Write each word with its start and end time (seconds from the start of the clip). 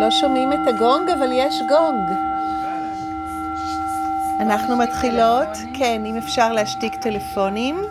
לא 0.00 0.10
שומעים 0.10 0.52
את 0.52 0.68
הגונג, 0.68 1.10
אבל 1.10 1.28
יש 1.32 1.54
גונג. 1.68 2.10
אנחנו 4.40 4.76
מתחילות, 4.76 5.48
כן, 5.78 6.02
אם 6.06 6.16
אפשר 6.16 6.52
להשתיק 6.52 6.94
טלפונים. 6.94 7.82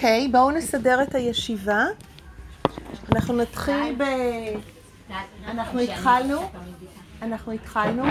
אוקיי, 0.00 0.28
בואו 0.28 0.50
נסדר 0.50 1.02
את 1.02 1.14
הישיבה. 1.14 1.84
אנחנו 3.12 3.34
נתחיל 3.34 3.96
ב... 3.98 4.02
אנחנו 5.46 5.80
התחלנו? 5.80 6.50
אנחנו 7.22 7.52
התחלנו? 7.52 8.04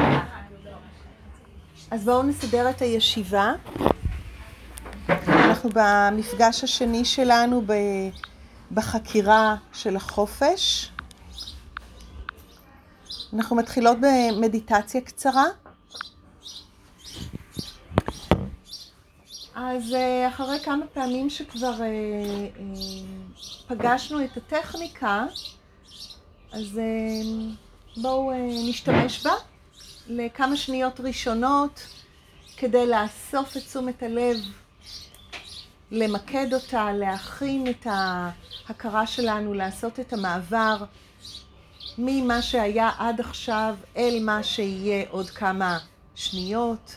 אז 1.92 2.06
בואו 2.06 2.24
נסדר 2.24 2.70
את 2.70 2.82
הישיבה. 2.82 3.54
אנחנו 5.28 5.70
במפגש 5.74 6.64
השני 6.64 7.06
שלנו 7.06 7.64
בחקירה 8.72 9.56
של 9.74 9.96
החופש. 9.96 10.92
אנחנו 13.34 13.56
מתחילות 13.56 13.98
במדיטציה 14.02 15.02
קצרה. 15.02 15.46
אז 19.62 19.94
אה, 19.94 20.28
אחרי 20.28 20.60
כמה 20.60 20.88
פעמים 20.94 21.30
שכבר 21.30 21.82
אה, 21.82 21.86
אה, 21.86 22.74
פגשנו 23.68 24.24
את 24.24 24.38
הטכניקה, 24.38 25.26
אז 26.52 26.80
בואו 27.98 28.32
נשתמש 28.70 29.26
בה 29.26 29.32
לכמה 30.08 30.58
שניות 30.58 31.00
ראשונות 31.00 31.88
כדי 32.58 32.88
לאסוף 32.88 33.58
את 33.58 33.62
תשומת 33.62 34.04
הלב, 34.04 34.38
למקד 35.92 36.54
אותה, 36.54 36.92
להכין 36.94 37.68
את 37.70 37.88
ההכרה 37.90 39.08
שלנו, 39.08 39.54
לעשות 39.54 40.00
את 40.00 40.14
המעבר 40.14 40.84
ממה 41.98 42.42
שהיה 42.42 42.92
עד 42.98 43.20
עכשיו 43.20 43.76
אל 43.98 44.20
מה 44.22 44.44
שיהיה 44.44 45.06
עוד 45.10 45.30
כמה 45.30 45.78
שניות. 46.16 46.96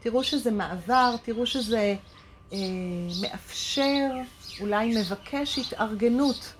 תראו 0.00 0.24
שזה 0.24 0.50
מעבר, 0.50 1.14
תראו 1.22 1.46
שזה 1.46 1.96
אה, 2.52 2.58
מאפשר, 3.20 4.08
אולי 4.60 4.94
מבקש 5.00 5.58
התארגנות. 5.58 6.52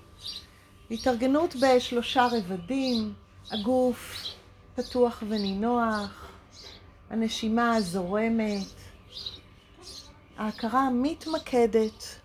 התארגנות 0.91 1.55
בשלושה 1.55 2.27
רבדים, 2.31 3.13
הגוף 3.51 4.25
פתוח 4.75 5.23
ונינוח, 5.29 6.29
הנשימה 7.09 7.81
זורמת, 7.81 8.67
ההכרה 10.37 10.89
מתמקדת. 10.89 12.18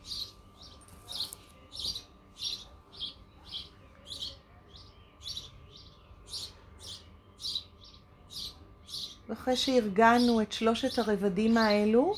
ואחרי 9.35 9.57
שארגנו 9.57 10.41
את 10.41 10.53
שלושת 10.53 10.99
הרבדים 10.99 11.57
האלו, 11.57 12.15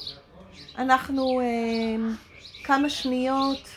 אנחנו 0.78 1.40
אה, 1.40 1.46
כמה 2.64 2.90
שניות 2.90 3.68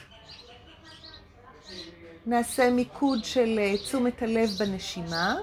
נעשה 2.25 2.69
מיקוד 2.71 3.25
של 3.25 3.59
אה, 3.59 3.77
תשומת 3.77 4.21
הלב 4.21 4.49
בנשימה. 4.59 5.35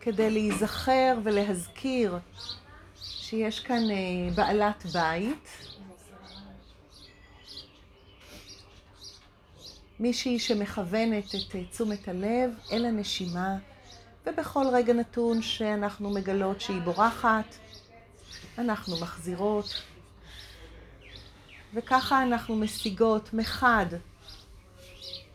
כדי 0.00 0.30
להיזכר 0.30 1.18
ולהזכיר 1.24 2.18
שיש 3.02 3.60
כאן 3.60 3.90
אה, 3.90 4.34
בעלת 4.34 4.86
בית. 4.92 5.65
מישהי 10.00 10.38
שמכוונת 10.38 11.34
את 11.34 11.54
אה, 11.54 11.64
תשומת 11.64 12.08
הלב 12.08 12.50
אל 12.72 12.84
הנשימה, 12.86 13.56
ובכל 14.26 14.64
רגע 14.72 14.92
נתון 14.92 15.42
שאנחנו 15.42 16.10
מגלות 16.10 16.60
שהיא 16.60 16.80
בורחת, 16.80 17.56
אנחנו 18.58 19.00
מחזירות, 19.00 19.82
וככה 21.74 22.22
אנחנו 22.22 22.56
משיגות 22.56 23.34
מחד 23.34 23.86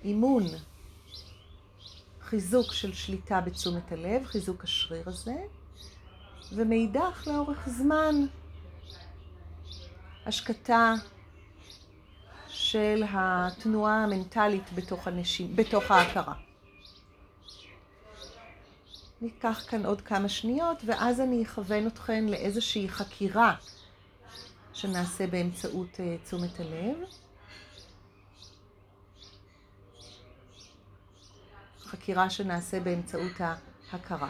אימון, 0.03 0.43
חיזוק 2.21 2.73
של 2.73 2.93
שליטה 2.93 3.41
בתשומת 3.41 3.91
הלב, 3.91 4.25
חיזוק 4.25 4.63
השריר 4.63 5.09
הזה, 5.09 5.35
ומאידך 6.51 7.27
לאורך 7.27 7.69
זמן 7.69 8.15
השקטה 10.25 10.93
של 12.71 13.03
התנועה 13.09 14.03
המנטלית 14.03 14.73
בתוך, 14.75 15.07
הנשימ... 15.07 15.55
בתוך 15.55 15.91
ההכרה. 15.91 16.33
ניקח 19.21 19.65
כאן 19.69 19.85
עוד 19.85 20.01
כמה 20.01 20.29
שניות, 20.29 20.77
ואז 20.85 21.21
אני 21.21 21.43
אכוון 21.43 21.87
אתכן 21.87 22.25
לאיזושהי 22.25 22.89
חקירה 22.89 23.55
שנעשה 24.73 25.27
באמצעות 25.27 25.95
uh, 25.95 26.25
תשומת 26.25 26.59
הלב. 26.59 26.97
חקירה 31.81 32.29
שנעשה 32.29 32.79
באמצעות 32.79 33.41
ההכרה. 33.91 34.29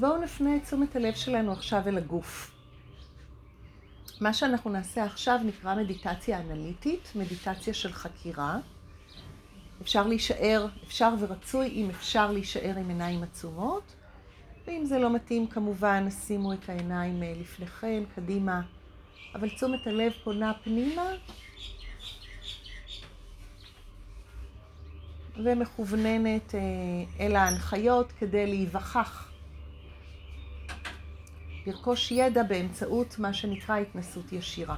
בואו 0.00 0.22
נפנה 0.22 0.56
את 0.56 0.62
תשומת 0.64 0.96
הלב 0.96 1.14
שלנו 1.14 1.52
עכשיו 1.52 1.82
אל 1.86 1.98
הגוף. 1.98 2.50
מה 4.20 4.34
שאנחנו 4.34 4.70
נעשה 4.70 5.04
עכשיו 5.04 5.38
נקרא 5.44 5.74
מדיטציה 5.74 6.40
אנליטית, 6.40 7.12
מדיטציה 7.14 7.74
של 7.74 7.92
חקירה. 7.92 8.58
אפשר 9.82 10.06
להישאר, 10.06 10.66
אפשר 10.86 11.14
ורצוי 11.20 11.68
אם 11.68 11.90
אפשר 11.90 12.32
להישאר 12.32 12.76
עם 12.76 12.88
עיניים 12.88 13.22
עצומות, 13.22 13.82
ואם 14.66 14.84
זה 14.84 14.98
לא 14.98 15.14
מתאים 15.14 15.46
כמובן 15.46 16.10
שימו 16.10 16.52
את 16.52 16.68
העיניים 16.68 17.22
אה, 17.22 17.32
לפניכם, 17.40 18.02
קדימה, 18.14 18.62
אבל 19.34 19.48
תשומת 19.48 19.86
הלב 19.86 20.12
פונה 20.24 20.52
פנימה 20.64 21.10
ומכווננת 25.44 26.54
אה, 26.54 26.60
אל 27.20 27.36
ההנחיות 27.36 28.12
כדי 28.12 28.46
להיווכח 28.46 29.29
לרכוש 31.66 32.10
ידע 32.10 32.42
באמצעות 32.42 33.18
מה 33.18 33.34
שנקרא 33.34 33.76
התנסות 33.76 34.32
ישירה. 34.32 34.76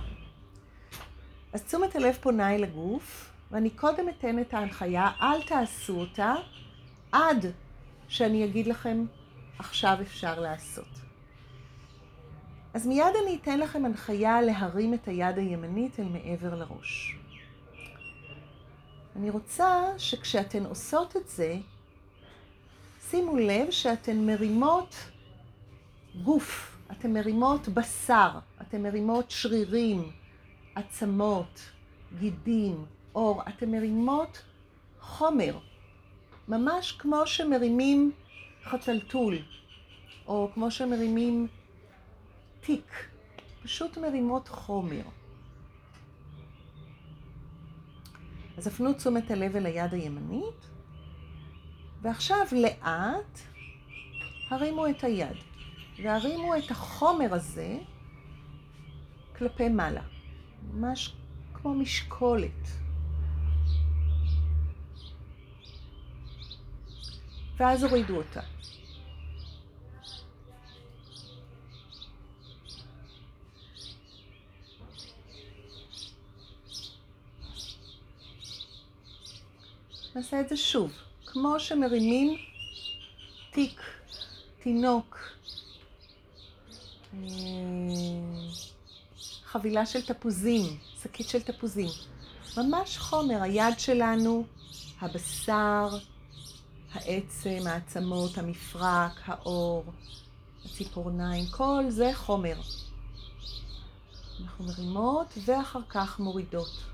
אז 1.52 1.62
תשומת 1.62 1.96
הלב 1.96 2.18
פונה 2.20 2.54
אל 2.54 2.64
הגוף, 2.64 3.30
ואני 3.50 3.70
קודם 3.70 4.08
אתן 4.08 4.38
את 4.38 4.54
ההנחיה, 4.54 5.10
אל 5.20 5.42
תעשו 5.42 6.00
אותה 6.00 6.34
עד 7.12 7.46
שאני 8.08 8.44
אגיד 8.44 8.66
לכם, 8.66 9.04
עכשיו 9.58 9.98
אפשר 10.02 10.40
לעשות. 10.40 10.88
אז 12.74 12.86
מיד 12.86 13.14
אני 13.22 13.38
אתן 13.42 13.58
לכם 13.58 13.84
הנחיה 13.84 14.40
להרים 14.40 14.94
את 14.94 15.08
היד 15.08 15.38
הימנית 15.38 16.00
אל 16.00 16.04
מעבר 16.04 16.54
לראש. 16.54 17.16
אני 19.16 19.30
רוצה 19.30 19.84
שכשאתן 19.98 20.64
עושות 20.64 21.16
את 21.16 21.28
זה, 21.28 21.56
שימו 23.10 23.36
לב 23.36 23.70
שאתן 23.70 24.26
מרימות 24.26 24.94
גוף 26.22 26.71
אתן 26.92 27.12
מרימות 27.12 27.68
בשר, 27.68 28.30
אתן 28.62 28.82
מרימות 28.82 29.30
שרירים, 29.30 30.10
עצמות, 30.74 31.60
גידים, 32.18 32.84
אור, 33.14 33.42
אתן 33.48 33.70
מרימות 33.70 34.42
חומר, 35.00 35.58
ממש 36.48 36.92
כמו 36.92 37.26
שמרימים 37.26 38.12
חתלתול, 38.64 39.38
או 40.26 40.50
כמו 40.54 40.70
שמרימים 40.70 41.46
תיק, 42.60 42.92
פשוט 43.62 43.98
מרימות 43.98 44.48
חומר. 44.48 45.02
אז 48.56 48.66
הפנו 48.66 48.92
תשומת 48.92 49.30
הלב 49.30 49.56
אל 49.56 49.66
היד 49.66 49.94
הימנית, 49.94 50.68
ועכשיו 52.02 52.46
לאט 52.52 53.38
הרימו 54.50 54.86
את 54.86 55.04
היד, 55.04 55.36
והרימו 55.96 56.56
את 56.56 56.70
החומר 56.70 57.34
הזה 57.34 57.78
כלפי 59.38 59.68
מעלה, 59.68 60.02
ממש 60.72 61.14
כמו 61.54 61.74
משקולת. 61.74 62.68
ואז 67.56 67.84
הורידו 67.84 68.16
אותה. 68.16 68.40
נעשה 80.14 80.40
את 80.40 80.48
זה 80.48 80.56
שוב, 80.56 80.92
כמו 81.26 81.60
שמרימים 81.60 82.38
תיק, 83.50 83.80
תינוק, 84.62 85.18
חבילה 89.44 89.86
של 89.86 90.02
תפוזים, 90.02 90.78
שקית 91.02 91.28
של 91.28 91.42
תפוזים. 91.42 91.88
ממש 92.56 92.98
חומר, 92.98 93.42
היד 93.42 93.78
שלנו, 93.78 94.44
הבשר, 95.00 95.88
העצם, 96.92 97.58
העצמות, 97.66 98.38
המפרק, 98.38 99.20
האור, 99.24 99.84
הציפורניים, 100.64 101.46
כל 101.50 101.84
זה 101.88 102.10
חומר. 102.14 102.56
אנחנו 104.42 104.64
מרימות 104.64 105.38
ואחר 105.44 105.80
כך 105.88 106.20
מורידות. 106.20 106.91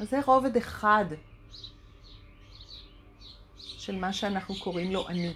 אז 0.00 0.10
זה 0.10 0.20
רובד 0.26 0.56
אחד 0.56 1.04
של 3.58 3.96
מה 3.96 4.12
שאנחנו 4.12 4.54
קוראים 4.54 4.92
לו 4.92 5.08
אני. 5.08 5.34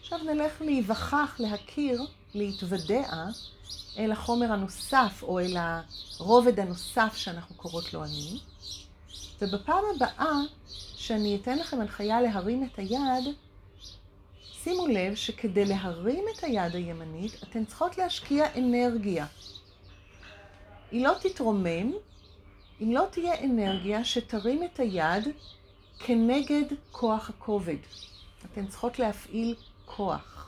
עכשיו 0.00 0.18
נלך 0.18 0.60
להיווכח, 0.60 1.36
להכיר, 1.38 2.02
להתוודע 2.34 3.24
אל 3.98 4.12
החומר 4.12 4.52
הנוסף 4.52 5.22
או 5.22 5.40
אל 5.40 5.56
הרובד 6.18 6.60
הנוסף 6.60 7.16
שאנחנו 7.16 7.54
קוראות 7.54 7.92
לו 7.92 8.04
אני. 8.04 8.40
ובפעם 9.40 9.84
הבאה 9.96 10.32
שאני 10.96 11.38
אתן 11.42 11.58
לכם 11.58 11.80
הנחיה 11.80 12.20
להרים 12.20 12.64
את 12.64 12.78
היד, 12.78 13.34
שימו 14.62 14.86
לב 14.86 15.14
שכדי 15.14 15.64
להרים 15.64 16.24
את 16.36 16.44
היד 16.44 16.74
הימנית 16.74 17.42
אתן 17.42 17.64
צריכות 17.64 17.98
להשקיע 17.98 18.46
אנרגיה. 18.56 19.26
היא 20.90 21.04
לא 21.04 21.12
תתרומם 21.20 21.92
אם 22.80 22.92
לא 22.92 23.04
תהיה 23.10 23.44
אנרגיה 23.44 24.04
שתרים 24.04 24.62
את 24.62 24.80
היד 24.80 25.28
כנגד 25.98 26.64
כוח 26.92 27.30
הכובד. 27.30 27.76
אתן 28.44 28.66
צריכות 28.66 28.98
להפעיל 28.98 29.54
כוח. 29.86 30.38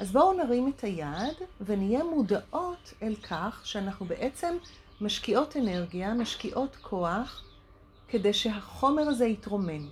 אז 0.00 0.12
בואו 0.12 0.32
נרים 0.32 0.72
את 0.76 0.84
היד 0.84 1.36
ונהיה 1.60 2.04
מודעות 2.04 2.94
אל 3.02 3.14
כך 3.14 3.60
שאנחנו 3.64 4.06
בעצם 4.06 4.56
משקיעות 5.00 5.56
אנרגיה, 5.56 6.14
משקיעות 6.14 6.76
כוח, 6.82 7.44
כדי 8.08 8.32
שהחומר 8.32 9.02
הזה 9.02 9.26
יתרומם. 9.26 9.88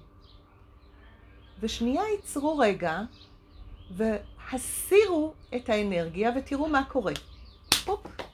ושנייה 1.61 2.03
ייצרו 2.17 2.59
רגע 2.59 3.01
והסירו 3.91 5.33
את 5.57 5.69
האנרגיה 5.69 6.33
ותראו 6.37 6.69
מה 6.69 6.85
קורה. 6.85 7.13
פופ. 7.85 8.28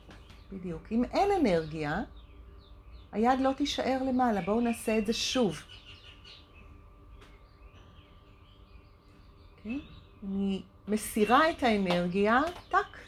בדיוק. 0.53 0.83
אם 0.91 1.05
אין 1.05 1.29
אנרגיה, 1.41 2.03
היד 3.13 3.41
לא 3.41 3.53
תישאר 3.57 3.99
למעלה. 4.09 4.41
בואו 4.41 4.61
נעשה 4.61 4.99
את 4.99 5.07
זה 5.07 5.13
שוב. 5.13 5.57
Okay. 5.57 5.61
אוקיי? 9.59 9.81
אני 10.29 10.63
מסירה 10.89 11.51
את 11.51 11.63
האנרגיה, 11.63 12.41
טאק, 12.69 12.99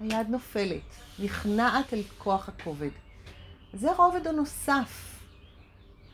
היד 0.00 0.28
נופלת, 0.28 0.94
נכנעת 1.18 1.94
אל 1.94 2.02
כוח 2.18 2.48
הכובד. 2.48 2.90
זה 3.72 3.90
הרובד 3.90 4.26
הנוסף 4.26 5.20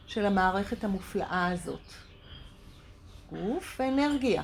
של 0.07 0.27
המערכת 0.27 0.85
המופלאה 0.85 1.49
הזאת. 1.53 1.93
גוף 3.31 3.77
ואנרגיה. 3.81 4.43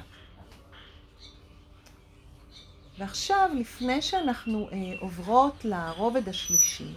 ועכשיו, 3.01 3.51
לפני 3.55 4.03
שאנחנו 4.03 4.69
אה, 4.73 4.79
עוברות 5.01 5.65
לרובד 5.65 6.29
השלישי, 6.29 6.93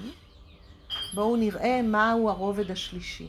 בואו 1.14 1.36
נראה 1.36 1.82
מהו 1.82 2.30
הרובד 2.30 2.72
השלישי. 2.72 3.28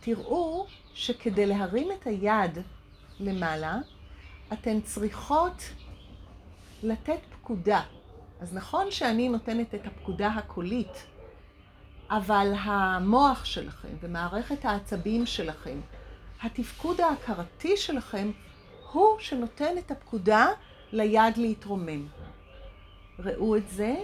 תראו 0.00 0.66
שכדי 0.94 1.46
להרים 1.46 1.88
את 1.92 2.06
היד 2.06 2.58
למעלה, 3.20 3.78
אתן 4.52 4.80
צריכות 4.80 5.62
לתת 6.82 7.20
פקודה. 7.30 7.82
אז 8.40 8.54
נכון 8.54 8.90
שאני 8.90 9.28
נותנת 9.28 9.74
את 9.74 9.86
הפקודה 9.86 10.28
הקולית, 10.28 11.06
אבל 12.10 12.52
המוח 12.58 13.44
שלכם 13.44 13.96
ומערכת 14.00 14.64
העצבים 14.64 15.26
שלכם, 15.26 15.80
התפקוד 16.42 17.00
ההכרתי 17.00 17.76
שלכם, 17.76 18.30
הוא 18.92 19.18
שנותן 19.18 19.78
את 19.78 19.90
הפקודה 19.90 20.48
ליד 20.92 21.36
להתרומם. 21.36 22.06
ראו 23.18 23.56
את 23.56 23.68
זה, 23.68 23.94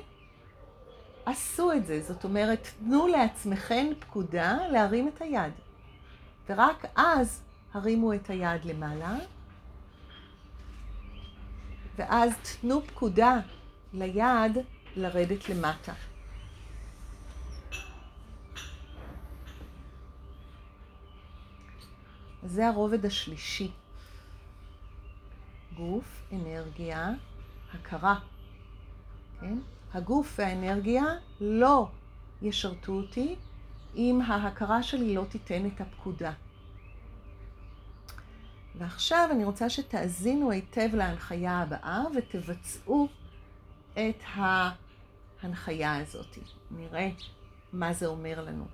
עשו 1.27 1.73
את 1.73 1.87
זה, 1.87 2.03
זאת 2.03 2.25
אומרת, 2.25 2.69
תנו 2.79 3.07
לעצמכם 3.07 3.87
פקודה 4.01 4.59
להרים 4.71 5.09
את 5.09 5.23
היד. 5.23 5.53
ורק 6.49 6.85
אז 6.97 7.43
הרימו 7.75 8.15
את 8.15 8.31
היד 8.31 8.65
למעלה, 8.65 9.17
ואז 11.97 12.33
תנו 12.61 12.83
פקודה 12.87 13.41
ליד 13.93 14.59
לרדת 14.97 15.49
למטה. 15.49 15.93
זה 22.43 22.69
הרובד 22.69 23.07
השלישי. 23.07 23.71
גוף, 25.77 26.23
אנרגיה, 26.33 27.11
הכרה. 27.75 28.19
כן? 29.41 29.59
הגוף 29.95 30.35
והאנרגיה 30.39 31.05
לא 31.41 31.89
ישרתו 32.43 32.93
אותי 32.93 33.37
אם 33.97 34.21
ההכרה 34.27 34.83
שלי 34.83 35.15
לא 35.15 35.25
תיתן 35.29 35.67
את 35.67 35.81
הפקודה. 35.81 36.33
ועכשיו 38.79 39.29
אני 39.33 39.45
רוצה 39.45 39.71
שתאזינו 39.71 40.51
היטב 40.51 40.95
להנחיה 40.95 41.59
הבאה 41.59 42.03
ותבצעו 42.17 43.09
את 43.93 44.23
ההנחיה 44.25 45.97
הזאת. 45.97 46.39
נראה 46.71 47.11
מה 47.73 47.93
זה 47.93 48.07
אומר 48.07 48.45
לנו. 48.45 48.65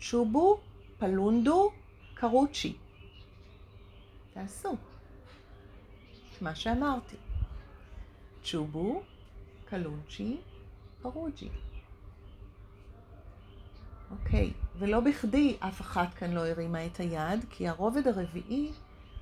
צ'ובו, 0.00 0.60
פלונדו, 0.98 1.70
קרוצ'י. 2.14 2.76
תעשו 4.34 4.76
מה 6.40 6.54
שאמרתי. 6.54 7.16
צ'ובו, 8.44 9.02
קלונצ'י, 9.64 10.36
פרוג'י. 11.02 11.48
אוקיי, 14.10 14.52
ולא 14.78 15.00
בכדי 15.00 15.56
אף 15.60 15.80
אחת 15.80 16.14
כאן 16.14 16.32
לא 16.32 16.46
הרימה 16.46 16.86
את 16.86 16.96
היד, 16.96 17.44
כי 17.50 17.68
הרובד 17.68 18.08
הרביעי 18.08 18.72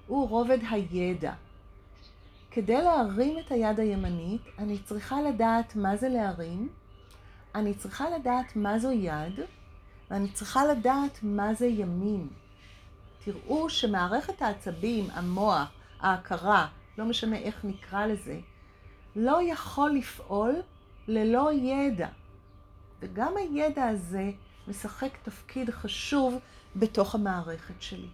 הוא 0.06 0.28
רובד 0.28 0.58
הידע. 0.70 1.34
כדי 2.50 2.82
להרים 2.82 3.38
את 3.38 3.52
היד 3.52 3.80
הימנית, 3.80 4.42
אני 4.58 4.78
צריכה 4.78 5.22
לדעת 5.22 5.76
מה 5.76 5.96
זה 5.96 6.08
להרים, 6.08 6.68
אני 7.54 7.74
צריכה 7.74 8.10
לדעת 8.10 8.56
מה 8.56 8.78
זו 8.78 8.92
יד, 8.92 9.40
ואני 10.10 10.32
צריכה 10.32 10.64
לדעת 10.64 11.18
מה 11.22 11.54
זה 11.54 11.66
ימין. 11.66 12.28
תראו 13.24 13.70
שמערכת 13.70 14.42
העצבים, 14.42 15.10
המוח, 15.10 15.72
ההכרה, 16.00 16.68
לא 16.98 17.04
משנה 17.04 17.36
איך 17.36 17.64
נקרא 17.64 18.06
לזה, 18.06 18.40
לא 19.16 19.38
יכול 19.42 19.90
לפעול 19.90 20.62
ללא 21.08 21.52
ידע. 21.52 22.08
וגם 23.00 23.32
הידע 23.36 23.88
הזה 23.88 24.30
משחק 24.68 25.16
תפקיד 25.22 25.70
חשוב 25.70 26.38
בתוך 26.76 27.14
המערכת 27.14 27.82
שלי. 27.82 28.08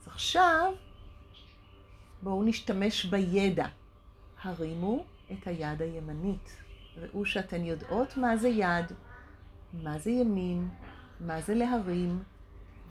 אז 0.00 0.06
עכשיו 0.06 0.72
בואו 2.22 2.42
נשתמש 2.42 3.04
בידע. 3.04 3.66
הרימו 4.42 5.04
את 5.32 5.46
היד 5.46 5.82
הימנית. 5.82 6.56
ראו 6.96 7.26
שאתן 7.26 7.64
יודעות 7.64 8.16
מה 8.16 8.36
זה 8.36 8.48
יד, 8.48 8.92
מה 9.82 9.98
זה 9.98 10.10
ימין, 10.10 10.68
מה 11.20 11.40
זה 11.40 11.54
להרים, 11.54 12.22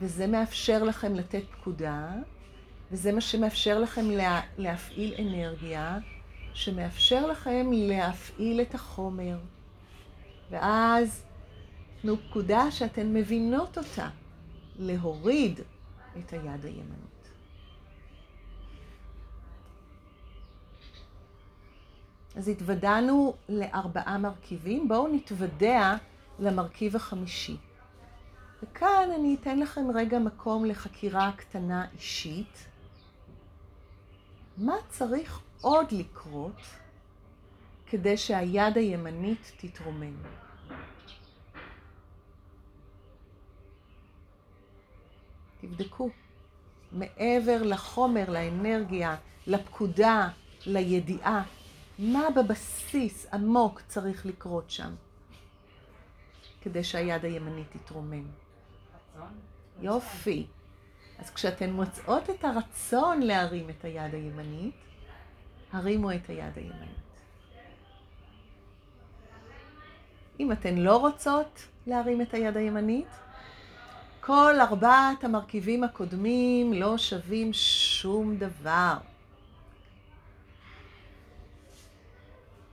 וזה 0.00 0.26
מאפשר 0.26 0.82
לכם 0.82 1.14
לתת 1.14 1.42
פקודה, 1.50 2.12
וזה 2.90 3.12
מה 3.12 3.20
שמאפשר 3.20 3.78
לכם 3.78 4.10
לה, 4.10 4.40
להפעיל 4.58 5.14
אנרגיה, 5.18 5.98
שמאפשר 6.54 7.26
לכם 7.26 7.66
להפעיל 7.72 8.60
את 8.60 8.74
החומר. 8.74 9.38
ואז 10.50 11.24
תנו 12.02 12.16
פקודה 12.16 12.70
שאתן 12.70 13.14
מבינות 13.14 13.78
אותה, 13.78 14.08
להוריד 14.78 15.60
את 16.18 16.32
היד 16.32 16.64
הימנית. 16.64 17.30
אז 22.36 22.48
התוודענו 22.48 23.34
לארבעה 23.48 24.18
מרכיבים, 24.18 24.88
בואו 24.88 25.08
נתוודע 25.08 25.96
למרכיב 26.38 26.96
החמישי. 26.96 27.56
וכאן 28.62 29.08
אני 29.14 29.36
אתן 29.40 29.58
לכם 29.58 29.90
רגע 29.94 30.18
מקום 30.18 30.64
לחקירה 30.64 31.32
קטנה 31.36 31.86
אישית. 31.92 32.66
מה 34.56 34.74
צריך 34.88 35.40
עוד 35.60 35.92
לקרות 35.92 36.60
כדי 37.86 38.16
שהיד 38.16 38.76
הימנית 38.76 39.52
תתרומם? 39.56 40.16
תבדקו. 45.60 46.10
מעבר 46.92 47.62
לחומר, 47.62 48.30
לאנרגיה, 48.30 49.16
לפקודה, 49.46 50.28
לידיעה, 50.66 51.42
מה 51.98 52.22
בבסיס 52.36 53.26
עמוק 53.32 53.80
צריך 53.88 54.26
לקרות 54.26 54.70
שם 54.70 54.94
כדי 56.60 56.84
שהיד 56.84 57.24
הימנית 57.24 57.66
תתרומם? 57.72 58.24
יופי. 59.80 60.46
אז 61.18 61.30
כשאתן 61.30 61.70
מוצאות 61.70 62.30
את 62.30 62.44
הרצון 62.44 63.22
להרים 63.22 63.70
את 63.70 63.84
היד 63.84 64.14
הימנית, 64.14 64.74
הרימו 65.72 66.12
את 66.12 66.28
היד 66.28 66.56
הימנית. 66.56 67.00
אם 70.40 70.52
אתן 70.52 70.74
לא 70.74 70.96
רוצות 70.96 71.62
להרים 71.86 72.22
את 72.22 72.34
היד 72.34 72.56
הימנית, 72.56 73.08
כל 74.20 74.54
ארבעת 74.60 75.24
המרכיבים 75.24 75.84
הקודמים 75.84 76.72
לא 76.72 76.98
שווים 76.98 77.52
שום 77.52 78.36
דבר. 78.36 78.96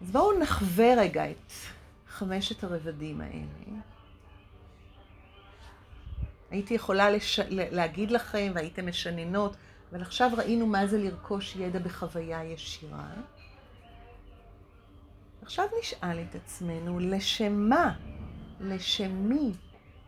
אז 0.02 0.12
בואו 0.12 0.40
נחווה 0.40 0.94
רגע 0.98 1.32
את 1.32 1.52
חמשת 2.08 2.64
הרבדים 2.64 3.22
האלה. 3.22 3.82
הייתי 6.52 6.74
יכולה 6.74 7.10
לש... 7.10 7.40
להגיד 7.50 8.12
לכם 8.12 8.52
והייתם 8.56 8.88
משננות, 8.88 9.56
אבל 9.92 10.02
עכשיו 10.02 10.32
ראינו 10.38 10.68
מה 10.68 10.88
זה 10.88 10.98
לרכוש 10.98 11.56
ידע 11.56 11.80
בחוויה 11.80 12.44
ישירה. 12.44 13.10
עכשיו 15.42 15.66
נשאל 15.80 16.20
את 16.20 16.36
עצמנו, 16.36 17.00
לשם 17.00 17.70
מה, 17.70 17.94
לשם 18.60 19.12
מי 19.12 19.52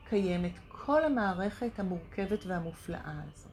קיימת 0.10 0.52
כל 0.68 1.04
המערכת 1.04 1.80
המורכבת 1.80 2.46
והמופלאה 2.46 3.22
הזאת? 3.28 3.52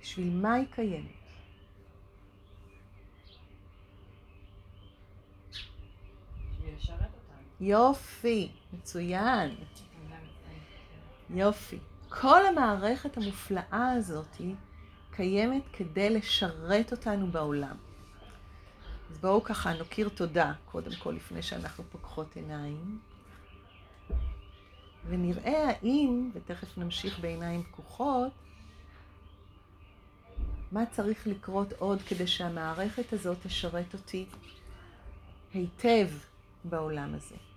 בשביל 0.00 0.30
מה 0.30 0.54
היא 0.54 0.66
קיימת? 0.70 1.23
יופי, 7.66 8.48
מצוין. 8.72 9.54
יופי. 11.30 11.78
כל 12.08 12.46
המערכת 12.46 13.16
המופלאה 13.16 13.92
הזאת 13.92 14.36
קיימת 15.10 15.62
כדי 15.72 16.10
לשרת 16.10 16.92
אותנו 16.92 17.26
בעולם. 17.26 17.76
אז 19.10 19.18
בואו 19.18 19.44
ככה 19.44 19.72
נוקיר 19.72 20.08
תודה, 20.08 20.52
קודם 20.64 20.90
כל, 21.02 21.10
לפני 21.10 21.42
שאנחנו 21.42 21.84
פוקחות 21.92 22.36
עיניים. 22.36 22.98
ונראה 25.08 25.68
האם, 25.68 26.30
ותכף 26.34 26.78
נמשיך 26.78 27.18
בעיניים 27.18 27.62
פקוחות, 27.62 28.32
מה 30.72 30.86
צריך 30.86 31.26
לקרות 31.26 31.72
עוד 31.72 32.02
כדי 32.02 32.26
שהמערכת 32.26 33.12
הזאת 33.12 33.36
תשרת 33.42 33.94
אותי 33.94 34.26
היטב 35.54 36.08
בעולם 36.64 37.14
הזה. 37.14 37.53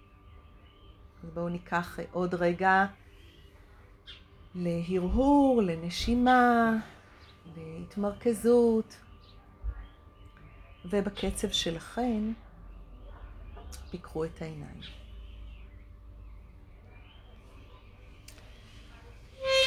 אז 1.24 1.30
בואו 1.34 1.50
ניקח 1.50 2.00
עוד 2.12 2.34
רגע 2.34 2.86
להרהור, 4.56 5.62
לנשימה, 5.62 6.72
להתמרכזות, 7.58 8.98
ובקצב 10.86 11.52
שלכם 11.52 12.34
פיקחו 13.92 14.26
את 14.26 14.42
העיניים. 14.42 14.82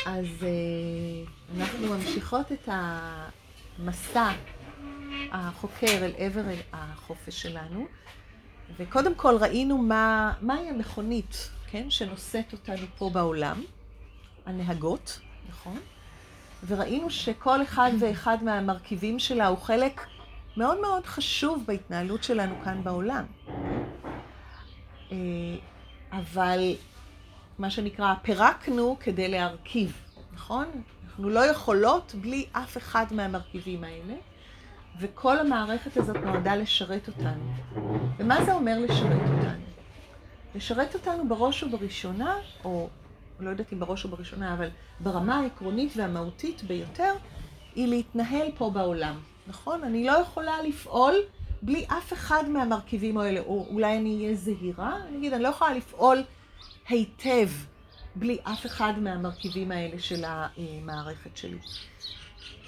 אז 0.06 0.26
אה, 0.42 1.30
אנחנו 1.56 1.86
ממשיכות 1.86 2.52
את 2.52 2.68
המסע 2.68 4.32
החוקר 5.32 5.86
אל 5.86 6.12
עבר 6.16 6.44
החופש 6.72 7.42
שלנו. 7.42 7.86
וקודם 8.76 9.14
כל 9.14 9.36
ראינו 9.40 9.78
מה, 9.78 10.32
מהי 10.40 10.68
המכונית, 10.68 11.50
כן, 11.70 11.90
שנושאת 11.90 12.52
אותנו 12.52 12.86
פה 12.98 13.10
בעולם, 13.10 13.62
הנהגות, 14.46 15.20
נכון? 15.48 15.78
וראינו 16.66 17.10
שכל 17.10 17.62
אחד 17.62 17.90
ואחד 18.00 18.44
מהמרכיבים 18.44 19.18
שלה 19.18 19.46
הוא 19.46 19.58
חלק 19.58 20.06
מאוד 20.56 20.80
מאוד 20.80 21.06
חשוב 21.06 21.64
בהתנהלות 21.66 22.24
שלנו 22.24 22.54
כאן 22.64 22.84
בעולם. 22.84 23.24
אה, 25.12 25.16
אבל 26.12 26.74
מה 27.58 27.70
שנקרא, 27.70 28.14
פירקנו 28.22 28.96
כדי 29.00 29.28
להרכיב, 29.28 29.92
נכון? 30.32 30.66
אנחנו 31.04 31.30
לא 31.30 31.40
יכולות 31.40 32.14
בלי 32.20 32.46
אף 32.52 32.76
אחד 32.76 33.06
מהמרכיבים 33.10 33.84
האלה. 33.84 34.14
וכל 34.98 35.38
המערכת 35.38 35.96
הזאת 35.96 36.16
נועדה 36.16 36.56
לשרת 36.56 37.08
אותנו. 37.08 37.52
ומה 38.18 38.44
זה 38.44 38.54
אומר 38.54 38.78
לשרת 38.78 39.20
אותנו? 39.20 39.64
לשרת 40.54 40.94
אותנו 40.94 41.28
בראש 41.28 41.62
ובראשונה, 41.62 42.36
או 42.64 42.88
לא 43.40 43.50
יודעת 43.50 43.72
אם 43.72 43.80
בראש 43.80 44.04
ובראשונה, 44.04 44.54
אבל 44.54 44.68
ברמה 45.00 45.38
העקרונית 45.38 45.92
והמהותית 45.96 46.62
ביותר, 46.62 47.14
היא 47.74 47.88
להתנהל 47.88 48.46
פה 48.58 48.70
בעולם, 48.70 49.18
נכון? 49.46 49.84
אני 49.84 50.04
לא 50.04 50.12
יכולה 50.12 50.62
לפעול 50.62 51.14
בלי 51.62 51.86
אף 51.88 52.12
אחד 52.12 52.48
מהמרכיבים 52.48 53.18
האלה, 53.18 53.40
או 53.40 53.66
אולי 53.70 53.96
אני 53.96 54.16
אהיה 54.16 54.34
זהירה, 54.34 54.96
אני 55.08 55.18
אגיד, 55.18 55.32
אני 55.32 55.42
לא 55.42 55.48
יכולה 55.48 55.74
לפעול 55.74 56.22
היטב 56.88 57.48
בלי 58.16 58.38
אף 58.42 58.66
אחד 58.66 58.92
מהמרכיבים 58.98 59.72
האלה 59.72 59.98
של 59.98 60.24
המערכת 60.26 61.36
שלי. 61.36 61.58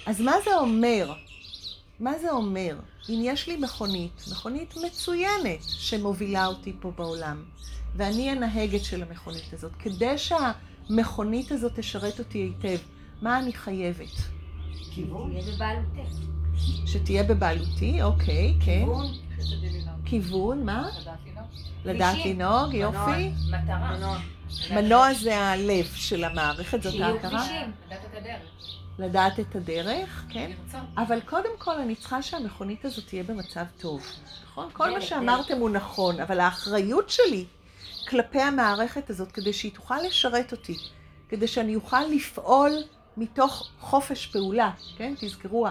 אז 0.05 0.21
מה 0.21 0.33
זה 0.45 0.55
אומר 0.55 1.13
מה 1.99 2.19
זה 2.19 2.31
אומר? 2.31 2.75
אם 3.09 3.21
יש 3.23 3.47
לי 3.47 3.55
מכונית, 3.55 4.23
מכונית 4.31 4.73
מצוינת 4.85 5.63
שמובילה 5.63 6.45
אותי 6.45 6.73
פה 6.79 6.91
בעולם, 6.91 7.43
ואני 7.95 8.29
הנהגת 8.29 8.83
של 8.83 9.03
המכונית 9.03 9.53
הזאת, 9.53 9.71
כדי 9.79 10.15
שהמכונית 10.17 11.51
הזאת 11.51 11.71
תשרת 11.75 12.19
אותי 12.19 12.37
היטב, 12.37 12.83
מה 13.21 13.39
אני 13.39 13.53
חייבת? 13.53 14.15
כיוון. 14.91 15.31
שתהיה 15.41 15.53
בבעלותי. 15.53 16.01
שתהיה 16.85 17.23
בבעלותי, 17.23 18.01
אוקיי, 18.01 18.53
כן. 18.59 18.79
כיוון. 18.79 19.07
כיוון, 20.05 20.65
מה? 20.65 20.89
לדעת 21.85 22.17
לנהוג, 22.25 22.73
יופי. 22.73 23.31
מטרה. 23.51 24.19
מנוע 24.71 25.13
זה 25.13 25.37
הלב 25.37 25.85
של 25.95 26.23
המערכת, 26.23 26.83
זאת 26.83 27.01
ההכרה. 27.01 27.29
שיהיו 27.29 27.39
כבישים, 27.39 27.71
לדעת 27.87 27.99
את 28.11 28.17
הדרך. 28.17 28.82
לדעת 28.99 29.39
את 29.39 29.55
הדרך, 29.55 30.25
כן? 30.29 30.51
אבל 30.97 31.21
קודם 31.21 31.49
כל 31.57 31.75
אני 31.75 31.95
צריכה 31.95 32.21
שהמכונית 32.21 32.85
הזאת 32.85 33.07
תהיה 33.07 33.23
במצב 33.23 33.63
טוב, 33.77 34.05
נכון? 34.45 34.69
כל 34.73 34.91
מה 34.91 35.01
שאמרתם 35.01 35.57
הוא 35.57 35.69
נכון, 35.69 36.19
אבל 36.19 36.39
האחריות 36.39 37.09
שלי 37.09 37.45
כלפי 38.09 38.41
המערכת 38.41 39.09
הזאת, 39.09 39.31
כדי 39.31 39.53
שהיא 39.53 39.71
תוכל 39.73 39.97
לשרת 40.07 40.51
אותי, 40.51 40.77
כדי 41.29 41.47
שאני 41.47 41.75
אוכל 41.75 42.03
לפעול 42.05 42.71
מתוך 43.17 43.69
חופש 43.79 44.27
פעולה, 44.27 44.71
כן? 44.97 45.13
תזכרו, 45.19 45.67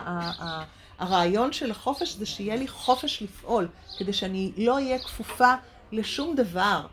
הרעיון 0.99 1.53
של 1.53 1.71
החופש 1.71 2.15
זה 2.15 2.27
שיהיה 2.27 2.57
לי 2.57 2.69
חופש 2.69 3.23
לפעול, 3.23 3.69
כדי 3.99 4.13
שאני 4.13 4.53
לא 4.57 4.75
אהיה 4.75 4.99
כפופה 4.99 5.55
לשום 5.93 6.37
דבר. 6.37 6.87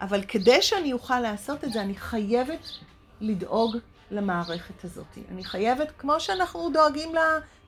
אבל 0.00 0.22
כדי 0.28 0.62
שאני 0.62 0.92
אוכל 0.92 1.20
לעשות 1.20 1.64
את 1.64 1.72
זה, 1.72 1.80
אני 1.82 1.94
חייבת 1.94 2.68
לדאוג 3.20 3.76
למערכת 4.12 4.84
הזאת. 4.84 5.18
אני 5.30 5.44
חייבת, 5.44 5.92
כמו 5.98 6.20
שאנחנו 6.20 6.70
דואגים 6.72 7.12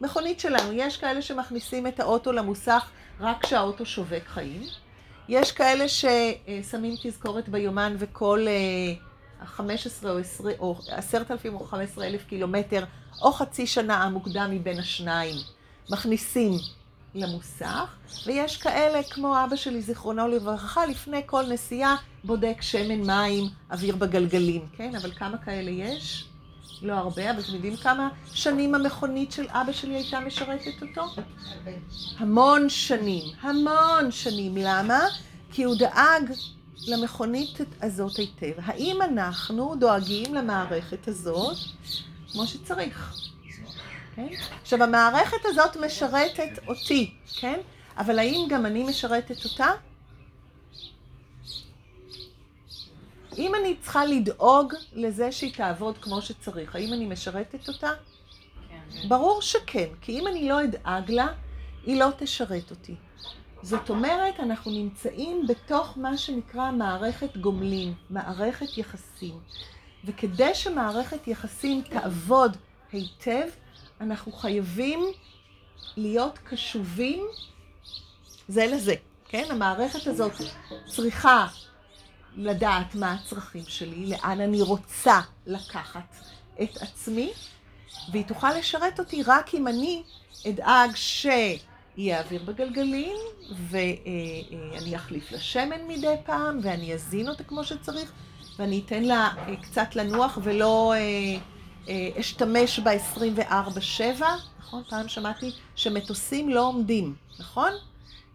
למכונית 0.00 0.40
שלנו, 0.40 0.72
יש 0.72 0.96
כאלה 0.96 1.22
שמכניסים 1.22 1.86
את 1.86 2.00
האוטו 2.00 2.32
למוסך 2.32 2.90
רק 3.20 3.42
כשהאוטו 3.42 3.86
שווק 3.86 4.24
חיים. 4.26 4.62
יש 5.28 5.52
כאלה 5.52 5.84
ששמים 5.88 6.94
תזכורת 7.02 7.48
ביומן 7.48 7.96
וכל 7.98 8.46
אה, 8.48 9.46
15 9.46 10.12
או 10.12 10.18
20 10.18 10.56
או 10.58 10.78
10,000 10.88 11.54
או 11.54 11.64
15,000 11.64 12.24
קילומטר 12.28 12.84
או 13.22 13.32
חצי 13.32 13.66
שנה 13.66 14.02
המוקדם 14.02 14.50
מבין 14.50 14.78
השניים 14.78 15.36
מכניסים 15.90 16.52
למוסך, 17.14 17.96
ויש 18.26 18.56
כאלה, 18.56 19.02
כמו 19.02 19.44
אבא 19.44 19.56
שלי, 19.56 19.82
זיכרונו 19.82 20.28
לברכה, 20.28 20.86
לפני 20.86 21.22
כל 21.26 21.44
נסיעה 21.52 21.96
בודק 22.24 22.56
שמן 22.60 23.06
מים, 23.06 23.44
אוויר 23.70 23.96
בגלגלים, 23.96 24.66
כן? 24.76 24.94
אבל 24.94 25.12
כמה 25.12 25.38
כאלה 25.38 25.70
יש? 25.70 26.28
לא 26.82 26.92
הרבה, 26.92 27.30
אבל 27.30 27.40
אתם 27.40 27.54
יודעים 27.54 27.76
כמה 27.76 28.08
שנים 28.34 28.74
המכונית 28.74 29.32
של 29.32 29.46
אבא 29.48 29.72
שלי 29.72 29.94
הייתה 29.94 30.20
משרתת 30.20 30.82
אותו? 30.82 31.02
המון 32.18 32.68
שנים, 32.68 33.24
המון 33.40 34.10
שנים. 34.10 34.56
למה? 34.56 35.00
כי 35.52 35.62
הוא 35.62 35.76
דאג 35.78 36.32
למכונית 36.86 37.58
הזאת 37.82 38.16
היטב. 38.16 38.52
האם 38.64 39.02
אנחנו 39.02 39.74
דואגים 39.78 40.34
למערכת 40.34 41.08
הזאת 41.08 41.56
כמו 42.32 42.46
שצריך? 42.46 43.14
כן? 44.16 44.26
עכשיו, 44.62 44.82
המערכת 44.82 45.44
הזאת 45.44 45.76
משרתת 45.76 46.58
אותי, 46.68 47.14
כן? 47.40 47.60
אבל 47.98 48.18
האם 48.18 48.46
גם 48.50 48.66
אני 48.66 48.84
משרתת 48.84 49.44
אותה? 49.44 49.66
אם 53.38 53.54
אני 53.54 53.76
צריכה 53.80 54.04
לדאוג 54.04 54.74
לזה 54.92 55.32
שהיא 55.32 55.54
תעבוד 55.54 55.98
כמו 55.98 56.22
שצריך, 56.22 56.74
האם 56.74 56.92
אני 56.92 57.06
משרתת 57.06 57.68
אותה? 57.68 57.90
כן. 58.68 59.08
ברור 59.08 59.42
שכן, 59.42 59.88
כי 60.00 60.20
אם 60.20 60.26
אני 60.26 60.48
לא 60.48 60.64
אדאג 60.64 61.10
לה, 61.10 61.26
היא 61.86 62.00
לא 62.00 62.08
תשרת 62.18 62.70
אותי. 62.70 62.94
זאת 63.62 63.90
אומרת, 63.90 64.40
אנחנו 64.40 64.70
נמצאים 64.70 65.46
בתוך 65.46 65.98
מה 65.98 66.16
שנקרא 66.16 66.70
מערכת 66.70 67.36
גומלין, 67.36 67.94
מערכת 68.10 68.78
יחסים. 68.78 69.40
וכדי 70.04 70.54
שמערכת 70.54 71.28
יחסים 71.28 71.82
תעבוד 71.82 72.56
היטב, 72.92 73.46
אנחנו 74.00 74.32
חייבים 74.32 75.00
להיות 75.96 76.38
קשובים 76.38 77.26
זה 78.48 78.66
לזה, 78.66 78.94
כן? 79.28 79.44
המערכת 79.50 80.06
הזאת 80.06 80.32
צריכה 80.86 81.46
לדעת 82.36 82.94
מה 82.94 83.12
הצרכים 83.12 83.64
שלי, 83.68 84.06
לאן 84.06 84.40
אני 84.40 84.62
רוצה 84.62 85.20
לקחת 85.46 86.16
את 86.62 86.76
עצמי, 86.82 87.32
והיא 88.12 88.24
תוכל 88.24 88.52
לשרת 88.58 88.98
אותי 88.98 89.22
רק 89.22 89.54
אם 89.54 89.68
אני 89.68 90.02
אדאג 90.48 90.90
שיהיה 90.94 92.20
אוויר 92.20 92.42
בגלגלים, 92.44 93.16
ואני 93.68 94.96
אחליף 94.96 95.32
לה 95.32 95.38
שמן 95.38 95.88
מדי 95.88 96.14
פעם, 96.24 96.60
ואני 96.62 96.94
אזין 96.94 97.28
אותה 97.28 97.44
כמו 97.44 97.64
שצריך, 97.64 98.12
ואני 98.58 98.82
אתן 98.86 99.02
לה 99.02 99.28
אה, 99.38 99.56
קצת 99.56 99.96
לנוח 99.96 100.38
ולא 100.42 100.94
אה, 100.96 100.98
אה, 101.88 102.20
אשתמש 102.20 102.78
בה 102.78 102.90
24/7, 103.48 104.22
נכון? 104.60 104.82
פעם 104.88 105.08
שמעתי 105.08 105.50
שמטוסים 105.76 106.48
לא 106.48 106.60
עומדים, 106.60 107.14
נכון? 107.38 107.72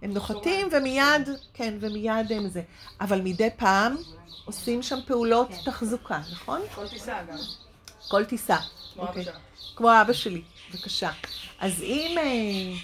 הם 0.02 0.14
נוחתים 0.14 0.68
ומיד, 0.72 1.30
כן, 1.54 1.78
ומיד 1.82 2.32
הם 2.32 2.48
זה. 2.50 2.62
אבל 3.02 3.22
מדי 3.22 3.50
פעם 3.58 3.96
עושים 4.46 4.82
שם 4.84 5.00
פעולות 5.08 5.50
תחזוקה, 5.66 6.20
נכון? 6.32 6.62
כל 6.76 6.88
טיסה 6.88 7.22
אגב, 7.22 7.38
כל 8.08 8.26
טיסה. 8.26 8.58
כמו 8.94 9.04
אבא 9.04 9.10
אוקיי. 9.10 9.26
כמו 9.76 10.02
אבא 10.02 10.14
שלי, 10.14 10.42
בבקשה. 10.74 11.12
אז 11.60 11.82
אם, 11.82 12.18
אה, 12.18 12.78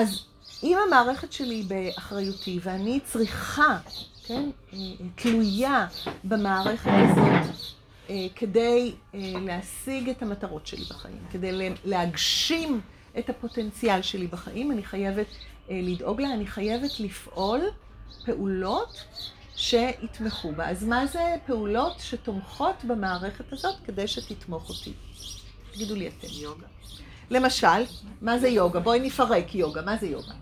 אז 0.00 0.22
אם 0.62 0.76
המערכת 0.86 1.32
שלי 1.32 1.62
באחריותי 1.62 2.58
ואני 2.62 3.00
צריכה, 3.04 3.78
כן, 4.26 4.50
אה, 4.72 4.78
תלויה 5.14 5.86
במערכת 6.24 6.90
הזאת 6.90 7.54
אה, 8.10 8.26
כדי 8.36 8.94
להשיג 9.14 10.08
את 10.08 10.22
המטרות 10.22 10.66
שלי 10.66 10.84
בחיים, 10.84 11.18
כדי 11.30 11.52
לה- 11.52 11.74
להגשים 11.84 12.80
את 13.18 13.30
הפוטנציאל 13.30 14.02
שלי 14.02 14.26
בחיים, 14.26 14.72
אני 14.72 14.82
חייבת 14.82 15.26
לדאוג 15.82 16.20
לה, 16.20 16.32
אני 16.32 16.46
חייבת 16.46 17.00
לפעול 17.00 17.60
פעולות 18.24 19.04
שיתמכו 19.56 20.52
בה. 20.52 20.70
אז 20.70 20.84
מה 20.84 21.06
זה 21.06 21.36
פעולות 21.46 22.00
שתומכות 22.00 22.84
במערכת 22.84 23.52
הזאת 23.52 23.74
כדי 23.84 24.08
שתתמוך 24.08 24.68
אותי? 24.68 24.92
תגידו 25.72 25.94
לי 25.94 26.08
אתם. 26.08 26.26
יוגה. 26.30 26.66
למשל, 27.30 27.66
מה 28.20 28.38
זה 28.38 28.48
יוגה? 28.48 28.80
בואי 28.80 29.00
נפרק 29.00 29.54
יוגה. 29.54 29.82
מה 29.82 29.96
זה 29.96 30.06
יוגה? 30.06 30.34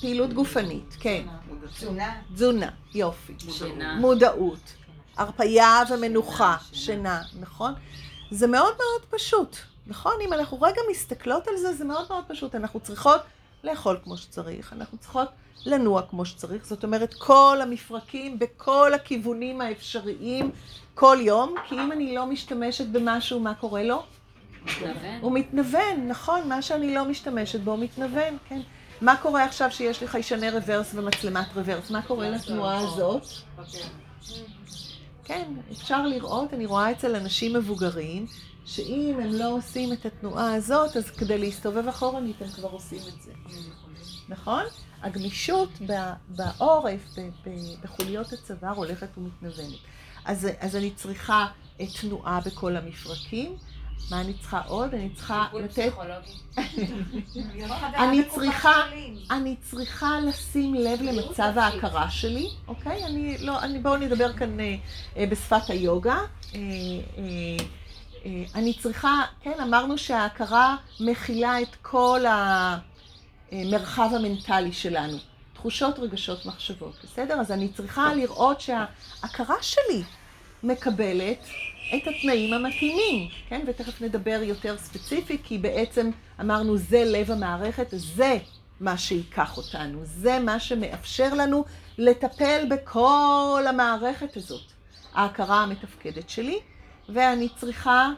פעילות 0.00 0.32
גופנית, 0.32 0.96
כן. 1.00 1.26
תזונה. 1.74 2.20
תזונה, 2.34 2.68
יופי. 2.94 3.34
שינה. 3.38 3.94
מודעות. 3.94 4.74
הרפייה 5.16 5.82
ומנוחה, 5.90 6.56
שינה, 6.72 7.22
נכון? 7.40 7.74
זה 8.30 8.46
מאוד 8.46 8.74
מאוד 8.76 9.20
פשוט, 9.20 9.56
נכון? 9.86 10.12
אם 10.26 10.32
אנחנו 10.32 10.60
רגע 10.60 10.80
מסתכלות 10.90 11.48
על 11.48 11.56
זה, 11.56 11.74
זה 11.74 11.84
מאוד 11.84 12.06
מאוד 12.10 12.24
פשוט. 12.28 12.54
אנחנו 12.54 12.80
צריכות 12.80 13.20
לאכול 13.64 13.98
כמו 14.04 14.16
שצריך, 14.16 14.72
אנחנו 14.72 14.98
צריכות 14.98 15.28
לנוע 15.66 16.02
כמו 16.02 16.24
שצריך, 16.24 16.66
זאת 16.66 16.84
אומרת, 16.84 17.14
כל 17.14 17.58
המפרקים 17.62 18.38
בכל 18.38 18.94
הכיוונים 18.94 19.60
האפשריים 19.60 20.50
כל 20.94 21.18
יום, 21.20 21.54
כי 21.68 21.74
אם 21.74 21.92
אני 21.92 22.14
לא 22.14 22.26
משתמשת 22.26 22.86
במשהו, 22.86 23.40
מה 23.40 23.54
קורה 23.54 23.82
לו? 23.82 24.02
מתנוון. 24.64 25.18
הוא 25.20 25.32
מתנוון, 25.32 26.08
נכון, 26.08 26.48
מה 26.48 26.62
שאני 26.62 26.94
לא 26.94 27.04
משתמשת 27.04 27.60
בו 27.60 27.76
מתנוון, 27.76 28.38
כן. 28.48 28.60
מה 29.00 29.16
קורה 29.16 29.44
עכשיו 29.44 29.70
שיש 29.70 30.00
לי 30.00 30.08
חיישני 30.08 30.50
רוורס 30.50 30.94
ומצלמת 30.94 31.46
רוורס? 31.56 31.90
מה 31.90 32.02
קורה 32.02 32.30
לתנועה 32.30 32.78
הזאת? 32.78 33.22
כן, 35.24 35.52
אפשר 35.72 36.06
לראות, 36.06 36.54
אני 36.54 36.66
רואה 36.66 36.90
אצל 36.90 37.16
אנשים 37.16 37.54
מבוגרים, 37.54 38.26
שאם 38.66 39.16
הם 39.22 39.32
לא 39.32 39.52
עושים 39.52 39.92
את 39.92 40.06
התנועה 40.06 40.54
הזאת, 40.54 40.96
אז 40.96 41.10
כדי 41.10 41.38
להסתובב 41.38 41.88
אחורנית 41.88 42.42
הם 42.42 42.48
כבר 42.48 42.68
עושים 42.68 42.98
את 42.98 43.22
זה. 43.22 43.32
נכון? 44.28 44.62
הגמישות 45.02 45.70
בעורף, 46.28 47.00
בחוליות 47.82 48.32
הצוואר 48.32 48.72
הולכת 48.76 49.08
ומתנוונת. 49.18 49.78
אז, 50.24 50.48
אז 50.60 50.76
אני 50.76 50.90
צריכה 50.90 51.46
אה, 51.80 51.86
תנועה 52.00 52.40
בכל 52.40 52.76
המפרקים. 52.76 53.56
מה 54.10 54.20
אני 54.20 54.34
צריכה 54.34 54.60
עוד? 54.60 54.94
אני 54.94 55.10
צריכה 55.10 55.48
לתת... 55.54 55.92
אני 58.04 58.24
צריכה, 58.28 58.72
אני 59.30 59.56
צריכה 59.62 60.20
לשים 60.20 60.74
לב 60.74 61.02
למצב 61.02 61.52
ההכרה 61.56 62.10
שלי, 62.10 62.50
אוקיי? 62.68 63.04
אני 63.04 63.38
לא, 63.38 63.62
אני, 63.62 63.78
בואו 63.78 63.96
נדבר 63.96 64.32
כאן 64.32 64.60
אה, 64.60 64.76
אה, 65.16 65.26
בשפת 65.26 65.70
היוגה. 65.70 66.18
אה, 66.54 66.60
אה, 67.18 67.64
אני 68.54 68.74
צריכה, 68.74 69.24
כן, 69.42 69.60
אמרנו 69.62 69.98
שההכרה 69.98 70.76
מכילה 71.00 71.62
את 71.62 71.76
כל 71.82 72.20
המרחב 73.52 74.10
המנטלי 74.14 74.72
שלנו. 74.72 75.16
תחושות, 75.54 75.98
רגשות, 75.98 76.46
מחשבות, 76.46 76.94
בסדר? 77.04 77.34
אז 77.34 77.52
אני 77.52 77.68
צריכה 77.68 78.14
לראות 78.14 78.60
שההכרה 78.60 79.56
שלי 79.62 80.02
מקבלת 80.62 81.46
את 81.96 82.02
התנאים 82.06 82.54
המתאימים, 82.54 83.28
כן? 83.48 83.64
ותכף 83.66 84.02
נדבר 84.02 84.40
יותר 84.42 84.78
ספציפי, 84.78 85.38
כי 85.44 85.58
בעצם 85.58 86.10
אמרנו 86.40 86.76
זה 86.76 87.04
לב 87.04 87.30
המערכת, 87.30 87.86
זה 87.90 88.38
מה 88.80 88.98
שייקח 88.98 89.56
אותנו, 89.56 90.00
זה 90.04 90.38
מה 90.38 90.60
שמאפשר 90.60 91.34
לנו 91.34 91.64
לטפל 91.98 92.64
בכל 92.70 93.64
המערכת 93.68 94.36
הזאת, 94.36 94.64
ההכרה 95.14 95.62
המתפקדת 95.62 96.30
שלי, 96.30 96.60
ואני 97.08 97.48
צריכה, 97.48 98.08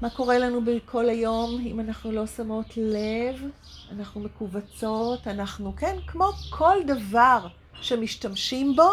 מה 0.00 0.10
קורה 0.10 0.38
לנו 0.38 0.60
בכל 0.64 1.08
היום 1.08 1.60
אם 1.66 1.80
אנחנו 1.80 2.12
לא 2.12 2.26
שמות 2.26 2.76
לב, 2.76 3.50
אנחנו 3.92 4.20
מכווצות, 4.20 5.26
אנחנו, 5.26 5.76
כן, 5.76 5.96
כמו 6.06 6.30
כל 6.50 6.76
דבר 6.86 7.46
שמשתמשים 7.80 8.76
בו, 8.76 8.88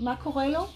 מה 0.00 0.16
קורה 0.16 0.48
לו? 0.48 0.66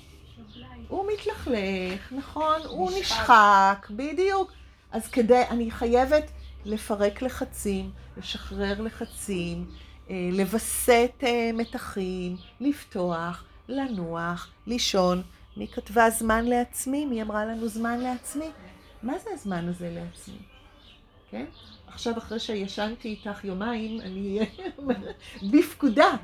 הוא 0.88 1.06
מתלכלך, 1.12 2.12
נכון, 2.12 2.60
הוא 2.66 2.90
נשחק, 3.00 3.86
בדיוק. 3.90 4.52
אז 4.92 5.08
כדי, 5.08 5.42
אני 5.50 5.70
חייבת 5.70 6.30
לפרק 6.64 7.22
לחצים, 7.22 7.90
לשחרר 8.16 8.80
לחצים, 8.80 9.66
אה, 10.10 10.28
לווסת 10.32 11.10
אה, 11.22 11.50
מתחים, 11.54 12.36
לפתוח, 12.60 13.44
לנוח, 13.68 14.50
לישון 14.66 15.22
מי 15.58 15.68
כתבה 15.68 16.10
זמן 16.10 16.44
לעצמי? 16.44 17.06
מי 17.06 17.22
אמרה 17.22 17.44
לנו 17.44 17.68
זמן 17.68 18.00
לעצמי? 18.00 18.50
מה 19.02 19.18
זה 19.18 19.30
הזמן 19.32 19.68
הזה 19.68 19.90
לעצמי? 19.90 20.38
כן? 21.30 21.44
עכשיו, 21.86 22.18
אחרי 22.18 22.40
שישנתי 22.40 23.08
איתך 23.08 23.44
יומיים, 23.44 24.00
אני 24.00 24.38
אהיה 24.38 24.46
בפקודה. 25.52 26.16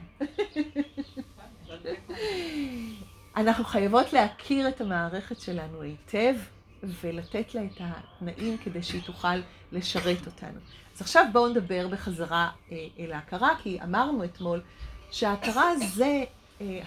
אנחנו 3.37 3.65
חייבות 3.65 4.13
להכיר 4.13 4.69
את 4.69 4.81
המערכת 4.81 5.41
שלנו 5.41 5.83
היטב 5.83 6.35
ולתת 6.83 7.55
לה 7.55 7.65
את 7.65 7.81
התנאים 7.81 8.59
כדי 8.59 8.83
שהיא 8.83 9.03
תוכל 9.03 9.37
לשרת 9.73 10.27
אותנו. 10.27 10.59
אז 10.95 11.01
עכשיו 11.01 11.27
בואו 11.33 11.49
נדבר 11.49 11.89
בחזרה 11.89 12.51
אה, 12.73 12.77
אל 12.99 13.13
ההכרה, 13.13 13.51
כי 13.63 13.79
אמרנו 13.83 14.25
אתמול 14.25 14.63
שההכרה 15.11 15.77
זה, 15.77 16.25
אה, 16.61 16.81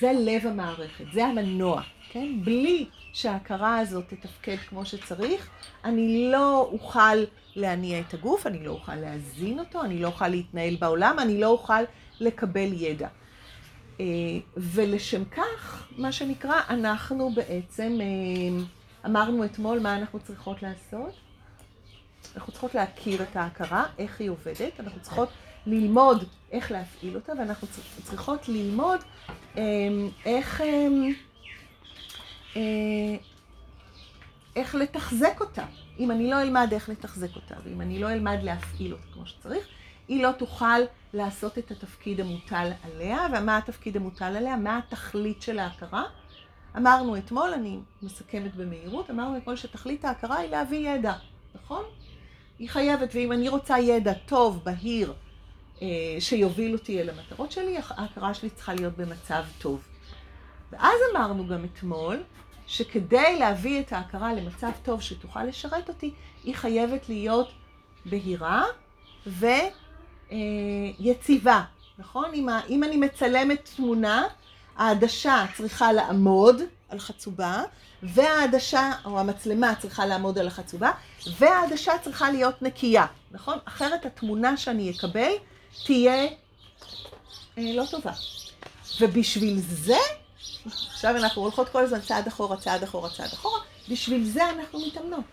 זה 0.00 0.12
לב 0.14 0.46
המערכת, 0.46 1.04
זה 1.12 1.24
המנוע, 1.24 1.82
כן? 2.10 2.28
בלי 2.44 2.86
שההכרה 3.12 3.78
הזאת 3.78 4.04
תתפקד 4.08 4.56
כמו 4.56 4.84
שצריך, 4.84 5.48
אני 5.84 6.28
לא 6.32 6.68
אוכל 6.72 7.24
להניע 7.56 8.00
את 8.00 8.14
הגוף, 8.14 8.46
אני 8.46 8.64
לא 8.64 8.70
אוכל 8.70 8.94
להזין 8.94 9.58
אותו, 9.58 9.84
אני 9.84 9.98
לא 9.98 10.06
אוכל 10.06 10.28
להתנהל 10.28 10.76
בעולם, 10.76 11.16
אני 11.18 11.40
לא 11.40 11.46
אוכל 11.46 11.82
לקבל 12.20 12.72
ידע. 12.72 13.08
אה, 14.00 14.04
ולשם 14.56 15.24
כך, 15.24 15.88
מה 15.96 16.12
שנקרא, 16.12 16.60
אנחנו 16.68 17.30
בעצם 17.34 17.98
אה, 18.00 18.64
אמרנו 19.06 19.44
אתמול 19.44 19.78
מה 19.78 19.96
אנחנו 19.96 20.20
צריכות 20.20 20.62
לעשות. 20.62 21.12
אנחנו 22.36 22.52
צריכות 22.52 22.74
להכיר 22.74 23.22
את 23.22 23.36
ההכרה, 23.36 23.84
איך 23.98 24.20
היא 24.20 24.30
עובדת, 24.30 24.80
אנחנו 24.80 25.00
צריכות 25.00 25.28
ללמוד 25.66 26.24
איך 26.52 26.70
להפעיל 26.70 27.14
אותה, 27.14 27.32
ואנחנו 27.38 27.68
צריכות 28.04 28.48
ללמוד 28.48 29.00
אה, 29.56 29.62
איך, 30.24 30.62
איך 34.56 34.74
לתחזק 34.74 35.40
אותה. 35.40 35.64
אם 35.98 36.10
אני 36.10 36.30
לא 36.30 36.42
אלמד 36.42 36.68
איך 36.72 36.88
לתחזק 36.88 37.36
אותה, 37.36 37.54
ואם 37.64 37.80
אני 37.80 37.98
לא 37.98 38.12
אלמד 38.12 38.38
להפעיל 38.42 38.92
אותה 38.92 39.04
כמו 39.14 39.26
שצריך, 39.26 39.66
היא 40.08 40.22
לא 40.22 40.32
תוכל 40.32 40.80
לעשות 41.14 41.58
את 41.58 41.70
התפקיד 41.70 42.20
המוטל 42.20 42.70
עליה, 42.84 43.26
ומה 43.32 43.58
התפקיד 43.58 43.96
המוטל 43.96 44.36
עליה? 44.36 44.56
מה 44.56 44.78
התכלית 44.78 45.42
של 45.42 45.58
ההכרה? 45.58 46.04
אמרנו 46.76 47.16
אתמול, 47.16 47.50
אני 47.54 47.78
מסכמת 48.02 48.54
במהירות, 48.54 49.10
אמרנו 49.10 49.36
אתמול 49.36 49.56
שתכלית 49.56 50.04
ההכרה 50.04 50.36
היא 50.36 50.50
להביא 50.50 50.90
ידע, 50.90 51.14
נכון? 51.54 51.84
היא 52.58 52.68
חייבת, 52.68 53.08
ואם 53.14 53.32
אני 53.32 53.48
רוצה 53.48 53.78
ידע 53.78 54.12
טוב, 54.26 54.64
בהיר, 54.64 55.10
אה, 55.10 55.27
שיוביל 56.20 56.72
אותי 56.72 57.00
אל 57.00 57.10
המטרות 57.10 57.52
שלי, 57.52 57.76
ההכרה 57.88 58.34
שלי 58.34 58.50
צריכה 58.50 58.74
להיות 58.74 58.96
במצב 58.96 59.44
טוב. 59.58 59.80
ואז 60.72 60.96
אמרנו 61.12 61.46
גם 61.48 61.64
אתמול, 61.64 62.22
שכדי 62.66 63.38
להביא 63.38 63.80
את 63.80 63.92
ההכרה 63.92 64.34
למצב 64.34 64.70
טוב 64.82 65.02
שתוכל 65.02 65.44
לשרת 65.44 65.88
אותי, 65.88 66.14
היא 66.44 66.54
חייבת 66.54 67.08
להיות 67.08 67.48
בהירה 68.06 68.64
ו... 69.26 69.46
אה, 70.32 70.36
נכון? 71.98 72.30
אם, 72.34 72.48
אם 72.68 72.84
אני 72.84 72.96
מצלמת 72.96 73.68
תמונה, 73.76 74.24
העדשה 74.76 75.44
צריכה 75.56 75.92
לעמוד 75.92 76.60
על 76.88 76.98
חצובה, 76.98 77.62
והעדשה, 78.02 78.92
או 79.04 79.20
המצלמה 79.20 79.74
צריכה 79.74 80.06
לעמוד 80.06 80.38
על 80.38 80.46
החצובה, 80.46 80.90
והעדשה 81.38 81.92
צריכה 82.02 82.30
להיות 82.30 82.62
נקייה, 82.62 83.06
נכון? 83.30 83.58
אחרת 83.64 84.06
התמונה 84.06 84.56
שאני 84.56 84.90
אקבל 84.90 85.32
תהיה 85.84 86.24
אה, 87.58 87.72
לא 87.74 87.84
טובה. 87.90 88.12
ובשביל 89.00 89.60
זה, 89.68 89.98
עכשיו 90.66 91.16
אנחנו 91.16 91.42
הולכות 91.42 91.68
כל 91.68 91.84
הזמן 91.84 92.00
צעד 92.00 92.26
אחורה, 92.26 92.56
צעד 92.56 92.82
אחורה, 92.82 93.10
צעד 93.10 93.32
אחורה, 93.32 93.60
בשביל 93.88 94.24
זה 94.24 94.50
אנחנו 94.50 94.80
מתאמנות. 94.86 95.24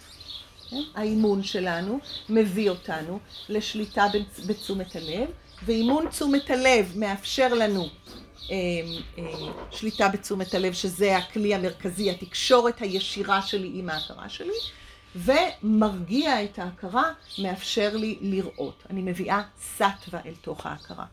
כן? 0.70 0.82
האימון 0.96 1.44
שלנו 1.44 2.00
מביא 2.30 2.70
אותנו 2.70 3.20
לשליטה 3.50 4.06
בתשומת 4.46 4.96
הלב, 4.96 5.30
ואימון 5.66 6.10
תשומת 6.10 6.50
הלב 6.50 6.92
מאפשר 6.96 7.54
לנו 7.54 7.88
אה, 8.52 8.56
אה, 9.18 9.24
שליטה 9.72 10.08
בתשומת 10.08 10.54
הלב, 10.54 10.74
שזה 10.74 11.18
הכלי 11.18 11.56
המרכזי, 11.56 12.12
התקשורת 12.12 12.82
הישירה 12.82 13.42
שלי 13.42 13.72
עם 13.74 13.90
ההכרה 13.90 14.30
שלי, 14.30 14.54
ומרגיע 15.16 16.44
את 16.44 16.60
ההכרה, 16.60 17.12
מאפשר 17.44 17.92
לי 17.94 18.18
לראות. 18.22 18.84
אני 18.90 19.02
מביאה 19.02 19.42
סטווה 19.62 20.20
אל 20.26 20.34
תוך 20.42 20.66
ההכרה. 20.66 21.06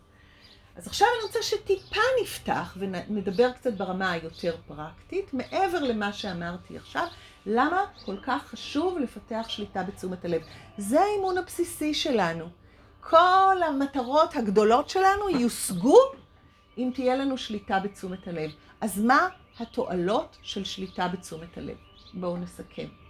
אז 0.76 0.86
עכשיו 0.86 1.08
אני 1.16 1.26
רוצה 1.26 1.42
שטיפה 1.42 2.00
נפתח 2.22 2.76
ונדבר 2.78 3.52
קצת 3.52 3.72
ברמה 3.72 4.10
היותר 4.10 4.56
פרקטית, 4.66 5.34
מעבר 5.34 5.82
למה 5.82 6.12
שאמרתי 6.12 6.76
עכשיו, 6.76 7.06
למה 7.46 7.84
כל 8.04 8.16
כך 8.22 8.46
חשוב 8.46 8.98
לפתח 8.98 9.46
שליטה 9.48 9.82
בתשומת 9.82 10.24
הלב? 10.24 10.42
זה 10.78 11.00
האימון 11.00 11.38
הבסיסי 11.38 11.94
שלנו. 11.94 12.48
כל 13.00 13.56
המטרות 13.66 14.36
הגדולות 14.36 14.88
שלנו 14.88 15.30
יושגו 15.30 15.98
אם 16.78 16.90
תהיה 16.94 17.16
לנו 17.16 17.38
שליטה 17.38 17.78
בתשומת 17.78 18.28
הלב. 18.28 18.50
אז 18.80 19.00
מה 19.00 19.28
התועלות 19.60 20.36
של 20.42 20.64
שליטה 20.64 21.08
בתשומת 21.08 21.58
הלב? 21.58 21.76
בואו 22.14 22.36
נסכם. 22.36 23.01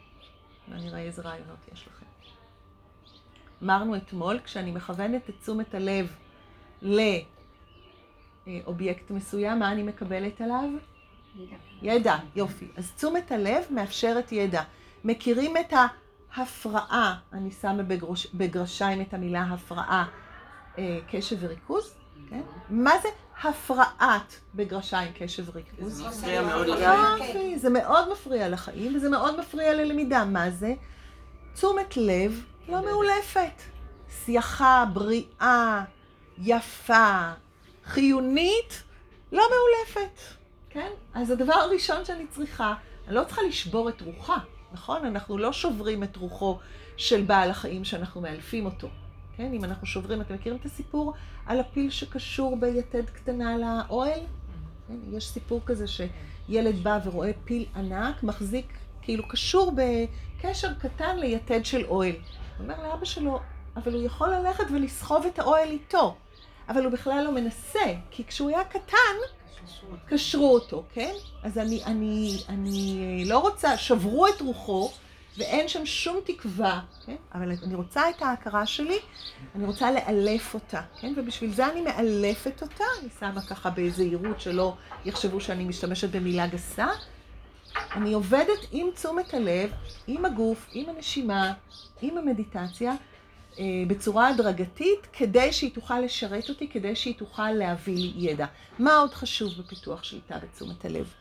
נראה 0.68 1.00
איזה 1.00 1.22
רעיונות 1.22 1.58
יש 1.72 1.88
לכם. 1.88 2.06
אמרנו 3.62 3.96
אתמול, 3.96 4.38
כשאני 4.44 4.70
מכוונת 4.70 5.30
את 5.30 5.34
תשומת 5.40 5.74
הלב 5.74 6.16
לאובייקט 8.46 9.10
מסוים, 9.10 9.58
מה 9.58 9.72
אני 9.72 9.82
מקבלת 9.82 10.40
עליו? 10.40 10.70
ידע, 11.82 12.16
יופי. 12.34 12.68
אז 12.76 12.92
תשומת 12.92 13.32
הלב 13.32 13.64
מאפשרת 13.70 14.32
ידע. 14.32 14.62
מכירים 15.04 15.56
את 15.56 15.72
ההפרעה, 16.36 17.18
אני 17.32 17.50
שמה 17.50 17.82
בגרוש, 17.82 18.26
בגרשיים 18.34 19.00
את 19.00 19.14
המילה 19.14 19.42
הפרעה, 19.42 20.08
אה, 20.78 20.98
קשב 21.10 21.36
וריכוז, 21.40 21.94
כן? 22.30 22.40
מה 22.70 22.90
זה 23.02 23.08
הפרעת 23.44 24.40
בגרשיים 24.54 25.12
קשב 25.14 25.44
וריכוז? 25.48 25.96
זה 25.96 26.08
מפריע 26.08 26.42
מאוד 26.42 26.66
לחיים. 26.66 27.58
זה 27.58 27.70
מאוד 27.70 28.12
מפריע 28.12 28.48
לחיים 28.48 28.96
וזה 28.96 29.10
מאוד 29.10 29.40
מפריע 29.40 29.74
ללמידה. 29.74 30.24
מה 30.24 30.50
זה? 30.50 30.74
תשומת 31.54 31.96
לב 31.96 32.44
לא 32.68 32.84
מאולפת. 32.84 33.62
שיחה, 34.24 34.84
בריאה, 34.92 35.84
יפה, 36.38 37.32
חיונית, 37.84 38.82
לא 39.32 39.42
מאולפת. 39.50 40.20
כן? 40.70 40.90
אז 41.14 41.30
הדבר 41.30 41.54
הראשון 41.54 42.04
שאני 42.04 42.26
צריכה, 42.26 42.74
אני 43.06 43.14
לא 43.14 43.24
צריכה 43.24 43.42
לשבור 43.42 43.88
את 43.88 44.00
רוחה, 44.00 44.36
נכון? 44.72 45.04
אנחנו 45.06 45.38
לא 45.38 45.52
שוברים 45.52 46.02
את 46.02 46.16
רוחו 46.16 46.58
של 46.96 47.22
בעל 47.22 47.50
החיים 47.50 47.84
שאנחנו 47.84 48.20
מאלפים 48.20 48.66
אותו. 48.66 48.88
כן? 49.36 49.52
אם 49.52 49.64
אנחנו 49.64 49.86
שוברים, 49.86 50.20
אתם 50.20 50.34
מכירים 50.34 50.58
את 50.60 50.64
הסיפור 50.64 51.12
על 51.46 51.60
הפיל 51.60 51.90
שקשור 51.90 52.56
ביתד 52.56 53.10
קטנה 53.10 53.58
לאוהל? 53.58 54.20
כן? 54.88 54.94
יש 55.16 55.28
סיפור 55.28 55.60
כזה 55.66 55.84
שילד 55.86 56.82
בא 56.82 56.98
ורואה 57.04 57.30
פיל 57.44 57.64
ענק, 57.76 58.22
מחזיק, 58.22 58.72
כאילו 59.02 59.28
קשור 59.28 59.72
בקשר 59.76 60.74
קטן 60.74 61.18
ליתד 61.18 61.64
של 61.64 61.84
אוהל. 61.84 62.12
הוא 62.12 62.64
אומר 62.64 62.82
לאבא 62.82 63.04
שלו, 63.04 63.40
אבל 63.76 63.94
הוא 63.94 64.02
יכול 64.02 64.30
ללכת 64.30 64.64
ולסחוב 64.74 65.26
את 65.26 65.38
האוהל 65.38 65.68
איתו. 65.68 66.16
אבל 66.68 66.84
הוא 66.84 66.92
בכלל 66.92 67.24
לא 67.24 67.32
מנסה, 67.32 67.94
כי 68.10 68.24
כשהוא 68.24 68.48
היה 68.48 68.64
קטן, 68.64 69.16
קשרו 70.06 70.54
אותו, 70.54 70.84
כן? 70.92 71.12
אז 71.42 71.58
אני, 71.58 71.84
אני, 71.84 72.38
אני 72.48 73.24
לא 73.26 73.38
רוצה, 73.38 73.76
שברו 73.76 74.26
את 74.26 74.40
רוחו, 74.40 74.90
ואין 75.36 75.68
שם 75.68 75.86
שום 75.86 76.20
תקווה, 76.24 76.80
כן? 77.06 77.16
אבל 77.34 77.52
אני 77.62 77.74
רוצה 77.74 78.10
את 78.10 78.22
ההכרה 78.22 78.66
שלי, 78.66 78.98
אני 79.54 79.66
רוצה 79.66 79.90
לאלף 79.90 80.54
אותה, 80.54 80.80
כן? 81.00 81.12
ובשביל 81.16 81.52
זה 81.52 81.66
אני 81.66 81.80
מאלפת 81.80 82.62
אותה, 82.62 82.84
אני 83.00 83.08
שמה 83.20 83.42
ככה 83.42 83.70
בזהירות 83.70 84.40
שלא 84.40 84.76
יחשבו 85.04 85.40
שאני 85.40 85.64
משתמשת 85.64 86.10
במילה 86.10 86.46
גסה. 86.46 86.86
אני 87.92 88.12
עובדת 88.12 88.66
עם 88.72 88.86
תשומת 88.94 89.34
הלב, 89.34 89.70
עם 90.06 90.24
הגוף, 90.24 90.68
עם 90.72 90.88
הנשימה, 90.88 91.52
עם 92.02 92.18
המדיטציה, 92.18 92.94
אה, 93.58 93.64
בצורה 93.86 94.28
הדרגתית, 94.28 95.06
כדי 95.12 95.52
שהיא 95.52 95.74
תוכל 95.74 96.00
לשרת 96.00 96.48
אותי, 96.48 96.68
כדי 96.68 96.96
שהיא 96.96 97.14
תוכל 97.18 97.50
להביא 97.50 97.96
לי 97.96 98.12
ידע. 98.16 98.46
מה 98.78 98.96
עוד 98.96 99.14
חשוב 99.14 99.52
בפיתוח 99.58 100.04
שליטה 100.04 100.38
בתשומת 100.38 100.84
הלב? 100.84 101.12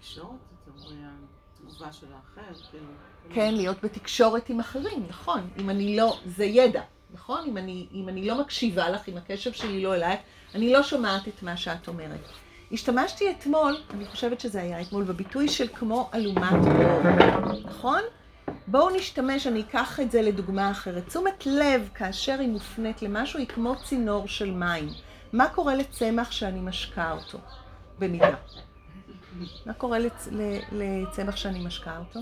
תקשורת, 0.00 0.45
תגובה 1.76 1.92
של 1.92 2.06
האחר, 2.06 2.60
כאילו... 2.70 2.84
כן, 3.30 3.54
להיות 3.54 3.84
בתקשורת 3.84 4.50
עם 4.50 4.60
אחרים, 4.60 5.06
נכון. 5.08 5.48
אם 5.58 5.70
אני 5.70 5.96
לא, 5.96 6.18
זה 6.26 6.44
ידע, 6.44 6.82
נכון? 7.14 7.44
אם 7.48 7.56
אני, 7.56 7.86
אם 7.94 8.08
אני 8.08 8.26
לא 8.26 8.40
מקשיבה 8.40 8.90
לך, 8.90 9.08
אם 9.08 9.16
הקשב 9.16 9.52
שלי 9.52 9.82
לא 9.82 9.94
אלייך, 9.94 10.20
אני 10.54 10.72
לא 10.72 10.82
שומעת 10.82 11.28
את 11.28 11.42
מה 11.42 11.56
שאת 11.56 11.88
אומרת. 11.88 12.20
השתמשתי 12.72 13.30
אתמול, 13.30 13.76
אני 13.90 14.06
חושבת 14.06 14.40
שזה 14.40 14.62
היה 14.62 14.80
אתמול, 14.80 15.04
בביטוי 15.04 15.48
של 15.48 15.68
כמו 15.68 16.10
אלומת 16.14 16.52
אור, 16.52 17.02
נכון? 17.64 18.00
בואו 18.66 18.90
נשתמש, 18.90 19.46
אני 19.46 19.60
אקח 19.60 20.00
את 20.00 20.10
זה 20.10 20.22
לדוגמה 20.22 20.70
אחרת. 20.70 21.06
תשומת 21.06 21.46
לב, 21.46 21.88
כאשר 21.94 22.40
היא 22.40 22.48
מופנית 22.48 23.02
למשהו, 23.02 23.38
היא 23.38 23.46
כמו 23.46 23.74
צינור 23.84 24.28
של 24.28 24.50
מים. 24.50 24.88
מה 25.32 25.48
קורה 25.48 25.74
לצמח 25.74 26.30
שאני 26.30 26.60
משקה 26.60 27.12
אותו? 27.12 27.38
במידה. 27.98 28.34
מה 29.66 29.72
קורה 29.72 29.98
לצ... 29.98 30.28
לצמח 30.72 31.36
שאני 31.36 31.64
משקה 31.64 31.98
אותו? 31.98 32.20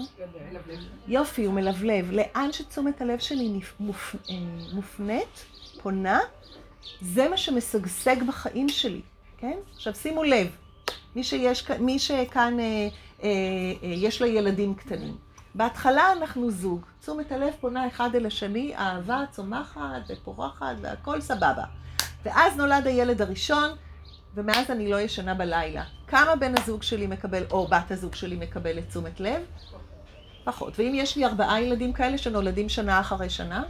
יופי, 1.09 1.45
הוא 1.45 1.55
מלבלב. 1.55 2.13
לאן 2.13 2.53
שתשומת 2.53 3.01
הלב 3.01 3.19
שלי 3.19 3.61
מופ... 3.81 4.15
אה, 4.31 4.35
מופנית, 4.73 5.45
פונה, 5.83 6.21
זה 7.01 7.29
מה 7.29 7.37
שמשגשג 7.37 8.23
בחיים 8.29 8.69
שלי, 8.69 9.01
כן? 9.39 9.59
עכשיו 9.75 9.95
שימו 9.95 10.25
לב, 10.25 10.47
מי, 11.17 11.25
שיש, 11.25 11.71
מי 11.71 11.99
שכאן 11.99 12.61
אה, 12.61 12.65
אה, 12.65 13.29
אה, 13.83 13.89
יש 13.89 14.23
לה 14.23 14.27
ילדים 14.27 14.75
קטנים. 14.75 15.17
בהתחלה 15.55 16.13
אנחנו 16.13 16.51
זוג, 16.51 16.81
תשומת 17.01 17.33
הלב 17.33 17.55
פונה 17.61 17.89
אחד 17.89 18.15
אל 18.15 18.27
השני, 18.27 18.77
אהבה 18.77 19.25
צומחת 19.31 20.03
ופורחת 20.09 20.77
והכל 20.81 21.21
סבבה. 21.21 21.65
ואז 22.25 22.57
נולד 22.57 22.87
הילד 22.87 23.23
הראשון, 23.23 23.71
ומאז 24.35 24.71
אני 24.71 24.91
לא 24.91 25.01
ישנה 25.01 25.35
בלילה. 25.35 25.85
כמה 26.07 26.37
בן 26.37 26.53
הזוג 26.59 26.83
שלי 26.83 27.07
מקבל, 27.07 27.45
או 27.51 27.67
בת 27.67 27.91
הזוג 27.91 28.15
שלי 28.15 28.37
מקבל 28.37 28.79
את 28.79 28.89
תשומת 28.89 29.21
לב? 29.21 29.43
פחות. 30.45 30.79
ואם 30.79 30.93
יש 30.95 31.17
לי 31.17 31.25
ארבעה 31.25 31.63
ילדים 31.63 31.93
כאלה 31.93 32.19
שנולדים 32.19 32.69
שנה 32.69 33.01
אחרי 33.01 33.31
שנה, 33.31 33.63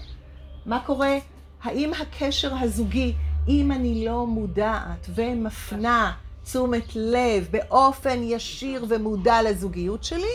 מה 0.66 0.80
קורה? 0.86 1.18
האם 1.62 1.92
הקשר 2.00 2.54
הזוגי, 2.60 3.14
אם 3.48 3.72
אני 3.72 4.04
לא 4.04 4.26
מודעת 4.26 5.06
ומפנה 5.14 6.12
תשומת 6.44 6.96
לב 6.96 7.48
באופן 7.50 8.22
ישיר 8.22 8.84
ומודע 8.88 9.42
לזוגיות 9.42 10.04
שלי, 10.04 10.34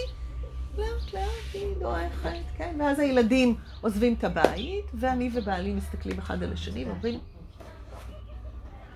לאט 0.78 1.14
לאט 1.14 1.24
היא 1.54 1.76
דועכת, 1.80 2.30
כן? 2.58 2.76
ואז 2.80 3.00
הילדים 3.00 3.56
עוזבים 3.82 4.14
את 4.14 4.24
הבית, 4.24 4.86
ואני 4.94 5.30
ובעלי 5.34 5.74
מסתכלים 5.74 6.20
אחד 6.20 6.44
על 6.44 6.54
השני 6.54 6.86
ואומרים, 6.86 7.20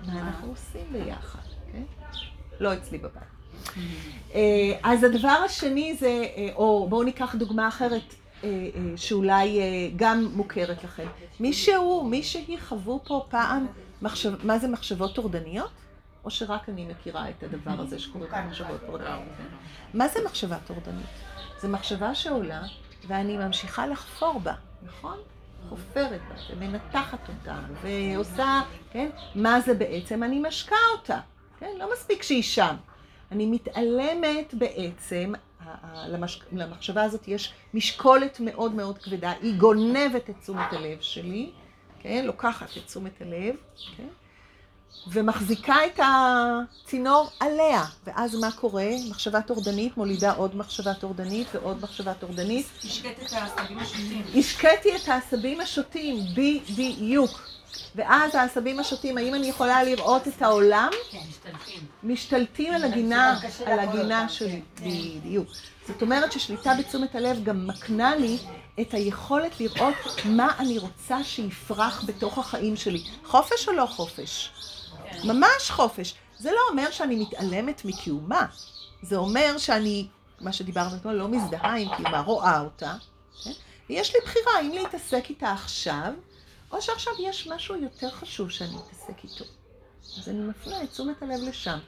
מה 0.07 0.19
אנחנו 0.19 0.49
עושים 0.49 0.85
ביחד, 0.91 1.39
כן? 1.71 1.83
לא 2.59 2.73
אצלי 2.73 2.97
בבית. 2.97 3.23
אה, 4.33 4.79
אז 4.83 5.03
הדבר 5.03 5.37
השני 5.45 5.97
זה, 5.99 6.07
אה, 6.07 6.49
או 6.55 6.87
בואו 6.89 7.03
ניקח 7.03 7.35
דוגמה 7.35 7.67
אחרת 7.67 8.15
אה, 8.43 8.49
שאולי 8.95 9.59
גם 9.95 10.29
מוכרת 10.33 10.83
לכם. 10.83 11.07
מישהו, 11.39 12.03
מישהי 12.03 12.57
חוו 12.59 12.99
פה 13.03 13.25
פעם, 13.29 13.67
מחשב, 14.01 14.45
מה 14.45 14.59
זה 14.59 14.67
מחשבות 14.67 15.15
טורדניות? 15.15 15.71
או 16.25 16.31
שרק 16.31 16.69
אני 16.69 16.85
מכירה 16.85 17.29
את 17.29 17.43
הדבר 17.43 17.81
הזה 17.81 17.99
שקוראים 17.99 18.31
לו 18.31 18.37
מחשבות 18.47 18.81
טורדניות? 18.85 19.21
מה 19.93 20.07
זה 20.07 20.19
מחשבה 20.25 20.57
טורדנית? 20.67 21.05
זו 21.61 21.67
מחשבה 21.67 22.15
שעולה 22.15 22.61
ואני 23.07 23.37
ממשיכה 23.37 23.87
לחפור 23.87 24.39
בה, 24.39 24.53
נכון? 24.83 25.17
חופרת 25.69 26.21
בה 26.29 26.35
ומנתחת 26.49 27.29
אותה 27.29 27.59
ועושה, 27.81 28.61
כן? 28.91 29.09
מה 29.35 29.61
זה 29.61 29.73
בעצם? 29.73 30.23
אני 30.23 30.39
משקה 30.39 30.75
אותה, 30.97 31.19
כן? 31.59 31.71
לא 31.77 31.89
מספיק 31.93 32.23
שהיא 32.23 32.43
שם. 32.43 32.75
אני 33.31 33.45
מתעלמת 33.45 34.53
בעצם, 34.53 35.33
למחשבה 36.51 37.03
הזאת 37.03 37.27
יש 37.27 37.53
משקולת 37.73 38.39
מאוד 38.39 38.73
מאוד 38.73 38.97
כבדה, 38.97 39.31
היא 39.41 39.59
גונבת 39.59 40.29
את 40.29 40.35
תשומת 40.41 40.73
הלב 40.73 41.01
שלי, 41.01 41.51
כן? 41.99 42.23
לוקחת 42.25 42.77
את 42.77 42.85
תשומת 42.85 43.21
הלב, 43.21 43.55
כן? 43.97 44.07
ומחזיקה 45.07 45.75
את 45.85 45.99
הצינור 46.03 47.29
עליה. 47.39 47.83
ואז 48.05 48.35
מה 48.35 48.51
קורה? 48.51 48.87
מחשבה 49.09 49.41
טורדנית 49.41 49.97
מולידה 49.97 50.31
עוד 50.31 50.55
מחשבה 50.55 50.93
טורדנית 50.93 51.47
ועוד 51.53 51.81
מחשבה 51.81 52.13
טורדנית. 52.13 52.67
השקט 52.83 53.23
את 53.25 53.33
העשבים 53.33 53.79
השוטים. 53.79 54.23
השקטתי 54.35 54.95
את 54.95 55.07
העשבים 55.07 55.61
השוטים, 55.61 56.17
בדיוק. 56.33 57.41
ואז 57.95 58.35
העשבים 58.35 58.79
השוטים, 58.79 59.17
האם 59.17 59.35
אני 59.35 59.47
יכולה 59.47 59.83
לראות 59.83 60.27
את 60.27 60.41
העולם? 60.41 60.89
כן, 61.11 61.17
משתלטים. 61.29 61.79
משתלטים 62.03 62.73
על 62.73 62.83
הגינה, 62.83 63.39
על 63.65 63.79
הגינה 63.79 64.29
שלי, 64.29 64.61
כן. 64.75 64.85
בדיוק. 64.85 65.47
זאת 65.87 66.01
אומרת 66.01 66.31
ששליטה 66.31 66.73
בתשומת 66.79 67.15
הלב 67.15 67.43
גם 67.43 67.67
מקנה 67.67 68.15
לי 68.15 68.37
את 68.81 68.93
היכולת 68.93 69.59
לראות 69.59 69.95
מה 70.25 70.47
אני 70.59 70.77
רוצה 70.77 71.23
שיפרח 71.23 72.03
בתוך 72.05 72.37
החיים 72.37 72.75
שלי. 72.75 73.03
חופש 73.25 73.67
או 73.67 73.73
לא 73.73 73.85
חופש? 73.85 74.51
ממש 75.23 75.69
חופש. 75.71 76.15
זה 76.39 76.51
לא 76.51 76.59
אומר 76.69 76.91
שאני 76.91 77.15
מתעלמת 77.15 77.85
מקיומה. 77.85 78.45
זה 79.01 79.15
אומר 79.15 79.57
שאני, 79.57 80.07
מה 80.41 80.53
שדיברנו 80.53 80.95
אתמול, 80.95 81.13
לא 81.13 81.27
מזדהה 81.27 81.77
עם 81.77 81.95
קיומה, 81.95 82.21
רואה 82.21 82.61
אותה. 82.61 82.95
כן? 83.43 83.51
ויש 83.89 84.15
לי 84.15 84.19
בחירה 84.25 84.61
אם 84.61 84.71
להתעסק 84.71 85.25
איתה 85.29 85.51
עכשיו, 85.51 86.13
או 86.71 86.81
שעכשיו 86.81 87.13
יש 87.19 87.47
משהו 87.47 87.75
יותר 87.75 88.09
חשוב 88.09 88.49
שאני 88.49 88.75
אתעסק 88.77 89.23
איתו. 89.23 89.45
אז 90.19 90.29
אני 90.29 90.39
מפנה 90.39 90.83
את 90.83 90.91
תשומת 90.91 91.21
הלב 91.21 91.39
לשם. 91.47 91.79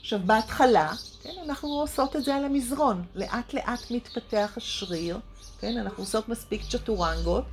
עכשיו, 0.00 0.20
בהתחלה, 0.26 0.92
כן, 1.22 1.34
אנחנו 1.44 1.68
עושות 1.68 2.16
את 2.16 2.24
זה 2.24 2.34
על 2.34 2.44
המזרון. 2.44 3.04
לאט 3.14 3.54
לאט 3.54 3.90
מתפתח 3.90 4.52
השריר, 4.56 5.18
כן, 5.60 5.78
אנחנו 5.78 6.02
עושות 6.02 6.28
מספיק 6.28 6.62
צ'טורנגות, 6.70 7.44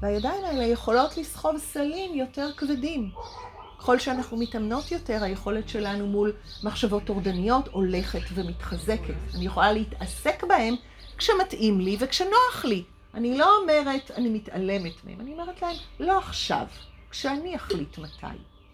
והידיים 0.00 0.44
האלה 0.44 0.64
יכולות 0.64 1.16
לסחוב 1.16 1.58
סלים 1.58 2.14
יותר 2.14 2.50
כבדים. 2.56 3.10
ככל 3.80 3.98
שאנחנו 3.98 4.36
מתאמנות 4.36 4.92
יותר, 4.92 5.24
היכולת 5.24 5.68
שלנו 5.68 6.06
מול 6.06 6.32
מחשבות 6.64 7.04
טורדניות 7.04 7.68
הולכת 7.68 8.20
ומתחזקת. 8.34 9.14
אני 9.34 9.44
יכולה 9.46 9.72
להתעסק 9.72 10.44
בהן 10.44 10.74
כשמתאים 11.18 11.80
לי 11.80 11.96
וכשנוח 12.00 12.64
לי. 12.64 12.84
אני 13.14 13.38
לא 13.38 13.56
אומרת, 13.56 14.10
אני 14.10 14.28
מתעלמת 14.28 15.04
מהן, 15.04 15.20
אני 15.20 15.32
אומרת 15.32 15.62
להם, 15.62 15.76
לא 16.00 16.18
עכשיו, 16.18 16.66
כשאני 17.10 17.56
אחליט 17.56 17.98
מתי, 17.98 18.26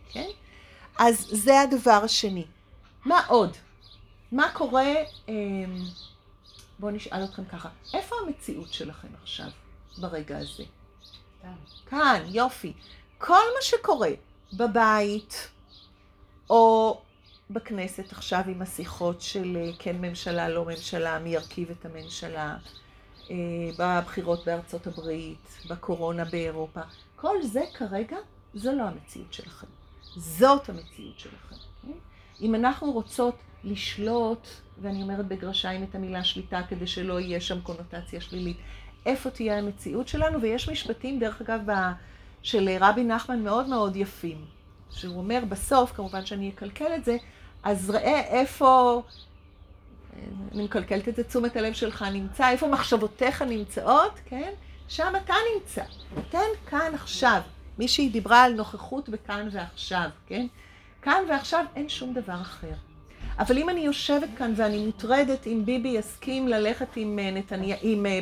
כן? 0.08 0.28
אז 0.98 1.26
זה 1.30 1.60
הדבר 1.60 2.00
השני. 2.04 2.44
מה 3.04 3.26
עוד? 3.26 3.56
מה 4.32 4.50
קורה, 4.52 4.94
אמ, 5.28 5.34
בואו 6.78 6.92
נשאל 6.92 7.24
אתכם 7.24 7.44
ככה, 7.44 7.68
איפה 7.94 8.16
המציאות 8.26 8.72
שלכם 8.72 9.08
עכשיו, 9.22 9.48
ברגע 9.98 10.38
הזה? 10.38 10.64
כאן. 11.42 11.54
כאן, 11.90 12.22
יופי. 12.26 12.72
כל 13.18 13.34
מה 13.56 13.62
שקורה 13.62 14.10
בבית, 14.52 15.48
או 16.50 17.00
בכנסת 17.50 18.12
עכשיו 18.12 18.40
עם 18.46 18.62
השיחות 18.62 19.20
של 19.20 19.56
אה, 19.56 19.70
כן 19.78 19.96
ממשלה, 20.00 20.48
לא 20.48 20.64
ממשלה, 20.64 21.18
מי 21.18 21.30
ירכיב 21.30 21.70
את 21.70 21.86
הממשלה, 21.86 22.56
אה, 23.30 23.36
בבחירות 23.78 24.44
בארצות 24.44 24.86
הברית, 24.86 25.58
בקורונה 25.70 26.24
באירופה. 26.24 26.80
כל 27.16 27.42
זה 27.42 27.62
כרגע, 27.74 28.16
זו 28.54 28.72
לא 28.72 28.82
המציאות 28.82 29.32
שלכם. 29.32 29.66
זאת 30.16 30.68
המציאות 30.68 31.18
שלכם. 31.18 31.56
כן? 31.82 31.92
אם 32.40 32.54
אנחנו 32.54 32.92
רוצות 32.92 33.36
לשלוט, 33.64 34.48
ואני 34.82 35.02
אומרת 35.02 35.26
בגרשיים 35.26 35.82
את 35.82 35.94
המילה 35.94 36.24
שליטה 36.24 36.60
כדי 36.68 36.86
שלא 36.86 37.20
יהיה 37.20 37.40
שם 37.40 37.60
קונוטציה 37.60 38.20
שלילית, 38.20 38.56
איפה 39.06 39.30
תהיה 39.30 39.58
המציאות 39.58 40.08
שלנו? 40.08 40.40
ויש 40.40 40.68
משפטים, 40.68 41.18
דרך 41.18 41.40
אגב, 41.40 41.60
של 42.46 42.68
רבי 42.80 43.04
נחמן 43.04 43.42
מאוד 43.42 43.68
מאוד 43.68 43.96
יפים, 43.96 44.44
שהוא 44.90 45.18
אומר 45.18 45.42
בסוף, 45.48 45.92
כמובן 45.92 46.26
שאני 46.26 46.50
אקלקל 46.50 46.94
את 46.94 47.04
זה, 47.04 47.16
אז 47.62 47.90
ראה 47.90 48.20
איפה, 48.20 49.02
אני 50.52 50.64
מקלקלת 50.64 51.08
את 51.08 51.16
זה, 51.16 51.24
תשומת 51.24 51.56
הלב 51.56 51.72
שלך 51.72 52.02
נמצא, 52.12 52.50
איפה 52.50 52.68
מחשבותיך 52.68 53.42
נמצאות, 53.42 54.20
כן? 54.26 54.52
שם 54.88 55.12
אתה 55.24 55.34
נמצא. 55.54 55.82
תן 56.30 56.38
כאן 56.66 56.94
עכשיו. 56.94 57.40
מישהי 57.78 58.08
דיברה 58.08 58.42
על 58.42 58.52
נוכחות 58.52 59.08
בכאן 59.08 59.48
ועכשיו, 59.52 60.08
כן? 60.26 60.46
כאן 61.02 61.22
ועכשיו 61.28 61.64
אין 61.76 61.88
שום 61.88 62.14
דבר 62.14 62.40
אחר. 62.40 62.72
אבל 63.38 63.58
אם 63.58 63.68
אני 63.68 63.80
יושבת 63.80 64.28
כאן 64.38 64.52
ואני 64.56 64.86
מוטרדת 64.86 65.46
אם 65.46 65.62
ביבי 65.64 65.88
יסכים 65.88 66.48
ללכת 66.48 66.96
עם, 66.96 67.18
אה, 67.18 67.30
נתניה, 67.30 67.76
עם, 67.82 68.06
אה, 68.06 68.18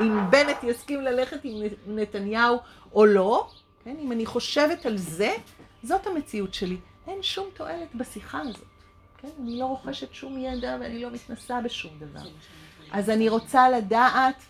אם 0.00 0.30
בנט 0.30 0.56
יסכים 0.62 1.00
ללכת 1.00 1.40
עם 1.44 1.62
נתניהו 1.86 2.58
או 2.94 3.06
לא, 3.06 3.48
כן? 3.86 3.96
אם 4.00 4.12
אני 4.12 4.26
חושבת 4.26 4.86
על 4.86 4.96
זה, 4.96 5.34
זאת 5.82 6.06
המציאות 6.06 6.54
שלי. 6.54 6.76
אין 7.06 7.22
שום 7.22 7.46
תועלת 7.54 7.94
בשיחה 7.94 8.40
הזאת. 8.40 8.64
כן? 9.18 9.28
אני 9.42 9.58
לא 9.58 9.64
רוכשת 9.64 10.14
שום 10.14 10.38
ידע 10.38 10.76
ואני 10.80 11.02
לא 11.02 11.10
מתנסה 11.10 11.60
בשום 11.60 11.92
דבר. 11.98 12.28
אז 12.92 13.10
אני 13.10 13.28
רוצה 13.28 13.68
לדעת, 13.68 14.42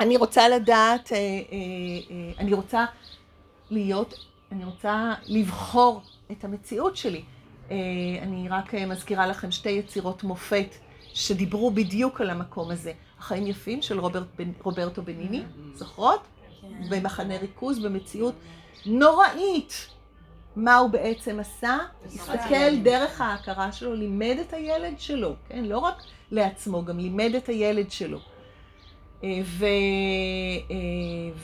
אני 0.00 0.16
רוצה 0.16 0.48
לדעת, 0.48 1.12
אה, 1.12 1.16
אה, 1.16 1.22
אה, 2.10 2.32
אני 2.38 2.52
רוצה 2.52 2.84
להיות, 3.70 4.14
אני 4.52 4.64
רוצה 4.64 5.14
לבחור 5.26 6.02
את 6.32 6.44
המציאות 6.44 6.96
שלי. 6.96 7.22
אה, 7.70 7.76
אני 8.22 8.48
רק 8.48 8.74
אה, 8.74 8.86
מזכירה 8.86 9.26
לכם 9.26 9.50
שתי 9.50 9.70
יצירות 9.70 10.24
מופת 10.24 10.74
שדיברו 11.14 11.70
בדיוק 11.70 12.20
על 12.20 12.30
המקום 12.30 12.70
הזה. 12.70 12.92
החיים 13.18 13.46
יפים 13.46 13.82
של 13.82 14.00
רוברט, 14.00 14.26
רוברטו 14.62 15.02
בניני, 15.02 15.42
זוכרות? 15.74 16.20
כן. 16.68 16.90
במחנה 16.90 17.36
ריכוז, 17.36 17.78
במציאות 17.78 18.34
נוראית. 18.86 19.86
מה 20.56 20.76
הוא 20.76 20.90
בעצם 20.90 21.40
עשה? 21.40 21.78
הסתכל 22.06 22.76
דרך 22.82 23.20
ההכרה 23.20 23.72
שלו, 23.72 23.94
לימד 23.94 24.36
את 24.40 24.52
הילד 24.52 25.00
שלו, 25.00 25.34
כן? 25.48 25.64
לא 25.64 25.78
רק 25.78 26.02
לעצמו, 26.30 26.84
גם 26.84 26.98
לימד 26.98 27.34
את 27.36 27.48
הילד 27.48 27.90
שלו. 27.90 28.18
Uh, 29.20 29.24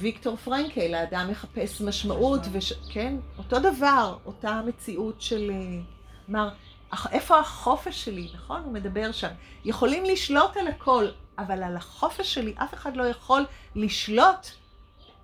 וויקטור 0.00 0.36
פרנקל, 0.36 0.94
האדם 0.94 1.28
מחפש 1.30 1.80
משמעות, 1.80 2.40
וש... 2.52 2.72
כן, 2.72 3.16
אותו 3.38 3.58
דבר, 3.58 4.16
אותה 4.26 4.60
מציאות 4.66 5.22
של, 5.22 5.50
אה, 5.50 5.78
אמר, 6.30 6.48
איפה 7.10 7.38
החופש 7.38 8.04
שלי, 8.04 8.28
נכון? 8.34 8.62
הוא 8.64 8.72
מדבר 8.72 9.12
שם. 9.12 9.28
יכולים 9.64 10.04
לשלוט 10.04 10.56
על 10.56 10.68
הכל, 10.68 11.06
אבל 11.38 11.62
על 11.62 11.76
החופש 11.76 12.34
שלי 12.34 12.54
אף 12.56 12.74
אחד 12.74 12.96
לא 12.96 13.04
יכול 13.04 13.44
לשלוט 13.76 14.46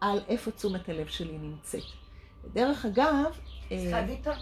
על 0.00 0.20
איפה 0.28 0.50
תשומת 0.50 0.88
הלב 0.88 1.06
שלי 1.06 1.38
נמצאת. 1.38 1.82
דרך 2.52 2.84
אגב... 2.84 3.24
סליחה, 3.68 4.02
ויטור, 4.08 4.32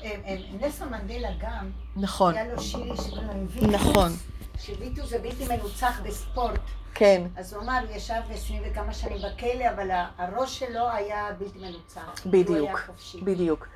נסון 0.61 0.89
מנדלה 0.89 1.29
גם, 1.41 1.71
נכון, 1.97 2.35
היה 2.35 2.55
לו 2.55 2.63
שיר 2.63 2.97
שקוראים 2.97 3.47
ויטוס, 3.51 3.75
נכון, 3.75 4.13
שוויטוס 4.59 5.11
זה 5.11 5.19
בלתי 5.19 5.45
מנוצח 5.49 6.01
בספורט. 6.05 6.61
כן, 6.95 7.23
אז 7.37 7.55
הוא 7.55 7.63
אמר, 7.63 7.79
הוא 7.89 7.97
ישב 7.97 8.21
עשרים 8.31 8.63
וכמה 8.67 8.95
שנים 8.95 9.19
בכלא, 9.19 9.71
אבל 9.75 9.91
הראש 10.19 10.59
שלו 10.59 10.91
היה 10.91 11.29
בלתי 11.39 11.59
מנוצח. 11.59 12.27
בדיוק. 12.27 12.91
בדיוק. 13.23 13.67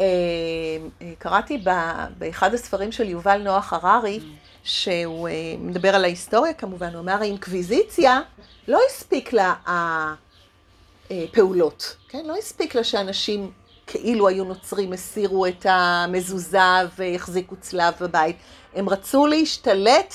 אה, 0.00 0.04
אה, 1.02 1.12
קראתי 1.18 1.64
באחד 2.18 2.54
הספרים 2.54 2.92
של 2.92 3.08
יובל 3.08 3.42
נוח 3.42 3.72
הררי, 3.72 4.20
שהוא 4.62 5.28
אה, 5.28 5.34
מדבר 5.58 5.94
על 5.94 6.04
ההיסטוריה 6.04 6.52
כמובן, 6.52 6.94
הוא 6.94 7.00
אמר 7.00 7.16
האינקוויזיציה 7.20 8.20
לא 8.68 8.80
הספיק 8.88 9.32
לה 9.32 9.54
הפעולות, 11.10 11.96
כן? 12.08 12.24
לא 12.26 12.36
הספיק 12.36 12.74
לה 12.74 12.84
שאנשים 12.84 13.50
כאילו 13.86 14.28
היו 14.28 14.44
נוצרים, 14.44 14.92
הסירו 14.92 15.46
את 15.46 15.66
המזוזה 15.68 16.58
והחזיקו 16.98 17.56
צלב 17.60 17.94
בבית. 18.00 18.36
הם 18.74 18.88
רצו 18.88 19.26
להשתלט 19.26 20.14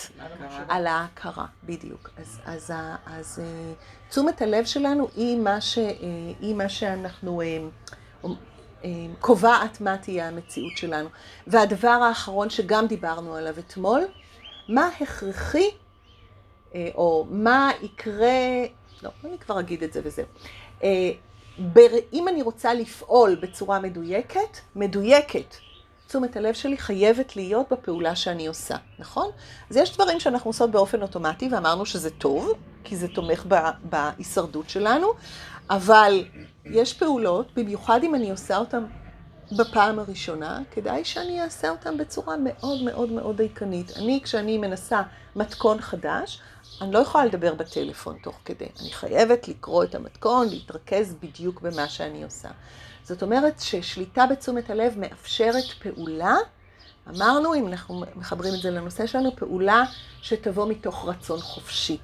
על 0.69 0.87
ההכרה, 0.87 1.45
בדיוק. 1.63 2.09
אז, 2.17 2.39
אז, 2.45 2.71
ה- 2.75 2.95
אז 3.05 3.39
אה, 3.43 3.73
תשומת 4.09 4.41
הלב 4.41 4.65
שלנו 4.65 5.07
היא 5.15 5.37
מה, 5.37 5.61
ש, 5.61 5.77
אה, 5.77 5.83
היא 6.39 6.55
מה 6.55 6.69
שאנחנו 6.69 7.41
אה, 7.41 7.57
אה, 8.83 8.89
קובעת 9.19 9.81
מה 9.81 9.97
תהיה 9.97 10.27
המציאות 10.27 10.77
שלנו. 10.77 11.09
והדבר 11.47 11.87
האחרון 11.87 12.49
שגם 12.49 12.87
דיברנו 12.87 13.35
עליו 13.35 13.55
אתמול, 13.59 14.01
מה 14.69 14.89
הכרחי, 15.01 15.69
אה, 16.75 16.89
או 16.95 17.25
מה 17.29 17.71
יקרה, 17.81 18.27
לא, 19.05 19.29
אני 19.29 19.37
כבר 19.37 19.59
אגיד 19.59 19.83
את 19.83 19.93
זה 19.93 20.01
וזהו. 20.03 20.25
אה, 20.83 21.11
אם 22.13 22.27
אני 22.27 22.41
רוצה 22.41 22.73
לפעול 22.73 23.35
בצורה 23.35 23.79
מדויקת, 23.79 24.57
מדויקת, 24.75 25.55
תשומת 26.07 26.37
הלב 26.37 26.53
שלי 26.53 26.77
חייבת 26.77 27.35
להיות 27.35 27.71
בפעולה 27.71 28.15
שאני 28.15 28.47
עושה, 28.47 28.75
נכון? 28.99 29.29
אז 29.69 29.77
יש 29.77 29.93
דברים 29.93 30.19
שאנחנו 30.19 30.49
עושות 30.49 30.71
באופן 30.71 31.01
אוטומטי, 31.01 31.49
ואמרנו 31.51 31.85
שזה 31.85 32.09
טוב, 32.09 32.51
כי 32.83 32.95
זה 32.95 33.07
תומך 33.07 33.45
ב- 33.47 33.69
בהישרדות 33.83 34.69
שלנו, 34.69 35.07
אבל 35.69 36.25
יש 36.65 36.93
פעולות, 36.93 37.47
במיוחד 37.55 38.03
אם 38.03 38.15
אני 38.15 38.31
עושה 38.31 38.57
אותן 38.57 38.85
בפעם 39.57 39.99
הראשונה, 39.99 40.59
כדאי 40.71 41.05
שאני 41.05 41.41
אעשה 41.41 41.69
אותן 41.69 41.97
בצורה 41.97 42.35
מאוד 42.37 42.83
מאוד 42.83 43.11
מאוד 43.11 43.37
דייקנית. 43.37 43.97
אני, 43.97 44.19
כשאני 44.23 44.57
מנסה 44.57 45.01
מתכון 45.35 45.81
חדש, 45.81 46.39
אני 46.81 46.91
לא 46.91 46.99
יכולה 46.99 47.25
לדבר 47.25 47.53
בטלפון 47.53 48.17
תוך 48.23 48.39
כדי. 48.45 48.65
אני 48.81 48.91
חייבת 48.91 49.47
לקרוא 49.47 49.83
את 49.83 49.95
המתכון, 49.95 50.49
להתרכז 50.49 51.15
בדיוק 51.21 51.61
במה 51.61 51.89
שאני 51.89 52.23
עושה. 52.23 52.49
זאת 53.03 53.23
אומרת 53.23 53.59
ששליטה 53.59 54.25
בתשומת 54.25 54.69
הלב 54.69 54.97
מאפשרת 54.97 55.63
פעולה, 55.83 56.35
אמרנו, 57.09 57.55
אם 57.55 57.67
אנחנו 57.67 58.03
מחברים 58.15 58.53
את 58.53 58.59
זה 58.59 58.71
לנושא 58.71 59.07
שלנו, 59.07 59.35
פעולה 59.35 59.83
שתבוא 60.21 60.67
מתוך 60.67 61.05
רצון 61.07 61.39
חופשי. 61.39 61.97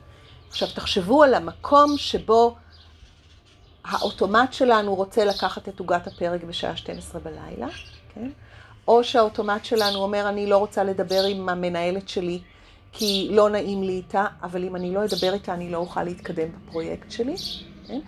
עכשיו 0.50 0.68
תחשבו 0.76 1.24
על 1.24 1.34
המקום 1.34 1.98
שבו 1.98 2.56
האוטומט 3.84 4.54
שלנו 4.54 4.96
רוצה 4.96 5.26
לקחת 5.26 5.70
את 5.70 5.80
עוגת 5.80 6.08
הפרק 6.08 6.44
בשעה 6.44 6.78
12 6.78 7.22
בלילה, 7.22 7.68
כן? 8.14 8.30
או 8.88 9.04
שהאוטומט 9.04 9.66
שלנו 9.66 10.00
אומר, 10.00 10.30
אני 10.30 10.48
לא 10.48 10.58
רוצה 10.58 10.84
לדבר 10.84 11.24
עם 11.24 11.50
המנהלת 11.50 12.10
שלי 12.10 12.42
כי 12.92 13.28
לא 13.32 13.50
נעים 13.50 13.84
לי 13.84 13.94
איתה, 13.94 14.26
אבל 14.44 14.64
אם 14.64 14.76
אני 14.76 14.94
לא 14.94 15.06
אדבר 15.06 15.34
איתה, 15.34 15.54
אני 15.54 15.72
לא 15.72 15.78
אוכל 15.78 16.04
להתקדם 16.04 16.48
בפרויקט 16.52 17.12
שלי, 17.12 17.36
כן? 17.88 18.00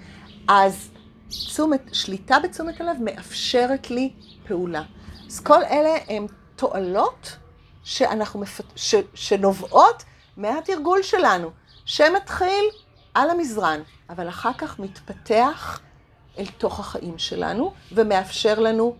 אז 0.48 0.90
תשומת, 1.28 1.90
שליטה 1.94 2.38
בתשומת 2.44 2.82
הלב 2.82 2.98
מאפשרת 3.02 3.92
לי 3.92 4.12
פעולה. 4.48 4.84
אז 5.28 5.40
כל 5.40 5.64
אלה 5.64 5.96
הם 6.08 6.26
תועלות 6.56 7.36
שאנחנו 7.84 8.40
מפת... 8.40 8.64
ש... 8.76 8.96
שנובעות 9.14 10.04
מהתרגול 10.38 11.04
שלנו, 11.04 11.52
שמתחיל 11.86 12.66
על 13.14 13.30
המזרן, 13.30 13.80
אבל 14.10 14.30
אחר 14.30 14.54
כך 14.58 14.80
מתפתח 14.80 15.80
אל 16.38 16.46
תוך 16.58 16.80
החיים 16.80 17.18
שלנו 17.18 17.74
ומאפשר 17.92 18.60
לנו 18.60 18.96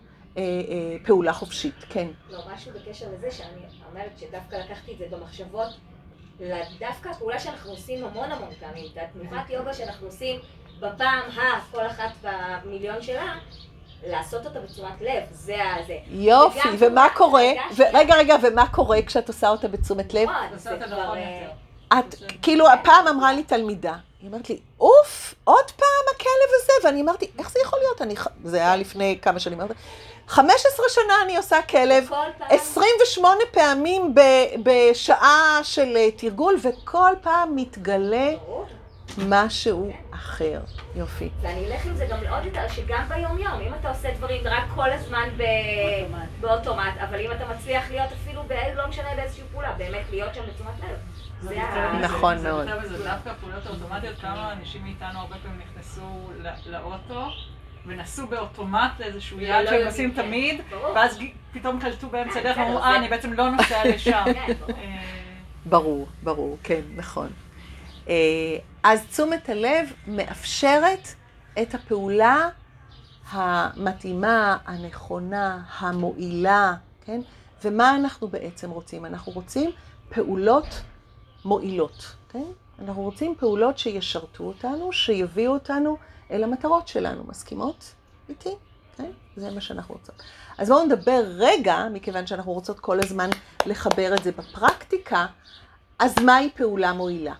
פעולה 1.06 1.32
חופשית. 1.32 1.74
כן. 1.88 2.06
לא, 2.30 2.38
משהו 2.54 2.72
בקשר 2.72 3.06
לזה 3.14 3.30
שאני 3.30 3.62
אומרת 3.90 4.10
שדווקא 4.18 4.56
לקחתי 4.56 4.92
את 4.92 4.98
זה 4.98 5.04
במחשבות, 5.10 5.68
דווקא 6.78 7.08
הפעולה 7.08 7.38
שאנחנו 7.38 7.70
עושים 7.70 8.04
המון 8.04 8.32
המון 8.32 8.50
פעמים, 8.60 8.86
את 8.92 8.98
התנועת 8.98 9.50
יוגה 9.50 9.74
שאנחנו 9.74 10.06
עושים 10.06 10.40
בפעם 10.80 11.30
ה, 11.30 11.40
כל 11.72 11.86
אחת 11.86 12.12
במיליון 12.22 13.02
שלה, 13.02 13.34
לעשות 14.06 14.46
אותה 14.46 14.60
בתשומת 14.60 15.00
לב, 15.00 15.22
זה 15.30 15.62
ה... 15.62 15.76
זה. 15.86 15.98
יופי, 16.08 16.58
וגם 16.58 16.76
ומה 16.78 17.06
קורה? 17.14 17.44
ו- 17.76 17.82
רגע, 17.92 18.14
רגע, 18.14 18.36
ומה 18.42 18.66
קורה 18.68 19.02
כשאת 19.02 19.28
עושה 19.28 19.48
אותה 19.48 19.68
בתשומת 19.68 20.14
לב? 20.14 20.28
וואי, 20.28 20.46
עושה 20.52 20.58
זה 20.58 20.74
אותה 20.74 20.86
כבר... 20.86 21.02
נכון 21.02 21.18
אה, 21.18 21.40
יותר. 21.42 21.54
את, 21.98 22.14
כאילו, 22.42 22.70
הפעם 22.70 23.08
אמרה 23.08 23.32
לי 23.32 23.42
תלמידה, 23.42 23.96
היא 24.20 24.28
אומרת 24.28 24.50
לי, 24.50 24.58
אוף, 24.80 25.34
עוד 25.44 25.70
פעם 25.70 26.14
הכלב 26.14 26.50
הזה, 26.54 26.72
ואני 26.84 27.00
אמרתי, 27.02 27.30
איך 27.38 27.50
זה 27.50 27.58
יכול 27.64 27.78
להיות? 27.78 28.02
אני, 28.02 28.14
זה 28.44 28.56
היה 28.56 28.76
לפני 28.76 29.18
כמה 29.22 29.40
שנים, 29.40 29.60
אמרתי, 29.60 29.74
15 30.28 30.84
שנה 30.88 31.14
אני 31.24 31.36
עושה 31.36 31.62
כלב, 31.62 32.06
כל 32.08 32.16
פעם... 32.38 32.48
28 32.50 33.40
פעמים 33.50 34.14
ב, 34.14 34.20
בשעה 34.62 35.60
של 35.62 35.96
אה, 35.96 36.10
תרגול, 36.10 36.56
וכל 36.62 37.12
פעם 37.22 37.56
מתגלה. 37.56 38.30
משהו 39.18 39.92
אחר. 40.10 40.60
יופי. 40.96 41.30
ואני 41.42 41.66
אלך 41.66 41.86
עם 41.86 41.94
זה 41.94 42.06
גם 42.06 42.18
עוד 42.30 42.44
יותר, 42.44 42.68
שגם 42.68 43.04
ביום 43.08 43.38
יום, 43.38 43.60
אם 43.60 43.74
אתה 43.80 43.88
עושה 43.88 44.14
דברים 44.14 44.42
רק 44.44 44.64
כל 44.74 44.90
הזמן 44.90 45.28
ב... 45.36 45.42
באוטומט, 46.40 46.94
אבל 47.00 47.20
אם 47.20 47.32
אתה 47.32 47.44
מצליח 47.46 47.90
להיות 47.90 48.08
אפילו, 48.12 48.42
ב... 48.48 48.52
לא 48.76 48.88
משנה 48.88 49.08
באיזושהי 49.16 49.44
פעולה, 49.52 49.72
באמת 49.72 50.02
להיות 50.10 50.34
שם 50.34 50.42
בתשומת 50.48 50.74
לב. 50.82 50.96
זה. 51.40 51.56
נכון 52.00 52.38
זה 52.38 52.48
מאוד. 52.48 52.68
מזה, 52.84 53.04
דווקא 53.04 53.28
הפעולות 53.28 53.66
האוטומטיות, 53.66 54.18
כמה 54.20 54.52
אנשים 54.52 54.82
מאיתנו 54.84 55.18
הרבה 55.18 55.36
פעמים 55.42 55.60
נכנסו 55.60 56.30
לאוטו 56.66 57.30
ונסעו 57.86 58.26
באוטומט 58.26 58.90
לאיזשהו 59.00 59.38
לא 59.38 59.42
יעד 59.46 59.66
שהם 59.66 59.86
עושים 59.86 60.14
כן. 60.14 60.22
תמיד. 60.22 60.60
ואז 60.94 61.18
פתאום 61.52 61.80
קלטו 61.80 62.08
באמצע 62.08 62.40
הדרך, 62.40 62.52
בסדר, 62.56 62.64
ואמרו, 62.66 62.78
זה- 62.80 62.84
אה, 62.84 62.96
אני 62.96 63.08
בעצם 63.08 63.32
לא 63.32 63.50
נוסע 63.50 63.84
לשם. 63.94 64.24
כן, 64.24 64.52
ברור. 64.66 64.76
אה, 64.78 65.02
ברור, 65.66 66.06
ברור, 66.22 66.58
כן, 66.62 66.80
נכון. 66.96 67.28
אה, 68.08 68.14
אז 68.82 69.06
תשומת 69.06 69.48
הלב 69.48 69.92
מאפשרת 70.06 71.08
את 71.62 71.74
הפעולה 71.74 72.48
המתאימה, 73.30 74.56
הנכונה, 74.66 75.62
המועילה, 75.78 76.74
כן? 77.04 77.20
ומה 77.64 77.96
אנחנו 77.96 78.28
בעצם 78.28 78.70
רוצים? 78.70 79.04
אנחנו 79.06 79.32
רוצים 79.32 79.70
פעולות 80.08 80.82
מועילות, 81.44 82.14
כן? 82.28 82.44
אנחנו 82.84 83.02
רוצים 83.02 83.34
פעולות 83.38 83.78
שישרתו 83.78 84.44
אותנו, 84.44 84.92
שיביאו 84.92 85.52
אותנו 85.52 85.96
אל 86.34 86.44
המטרות 86.44 86.88
שלנו. 86.88 87.24
מסכימות 87.28 87.94
איתי? 88.28 88.54
כן? 88.96 89.10
זה 89.36 89.50
מה 89.50 89.60
שאנחנו 89.60 89.94
רוצות. 89.94 90.22
אז 90.58 90.68
בואו 90.68 90.84
נדבר 90.84 91.24
רגע, 91.36 91.86
מכיוון 91.92 92.26
שאנחנו 92.26 92.52
רוצות 92.52 92.80
כל 92.80 93.00
הזמן 93.00 93.30
לחבר 93.66 94.14
את 94.14 94.24
זה 94.24 94.32
בפרקטיקה, 94.32 95.26
אז 95.98 96.18
מהי 96.18 96.50
פעולה 96.56 96.92
מועילה? 96.92 97.34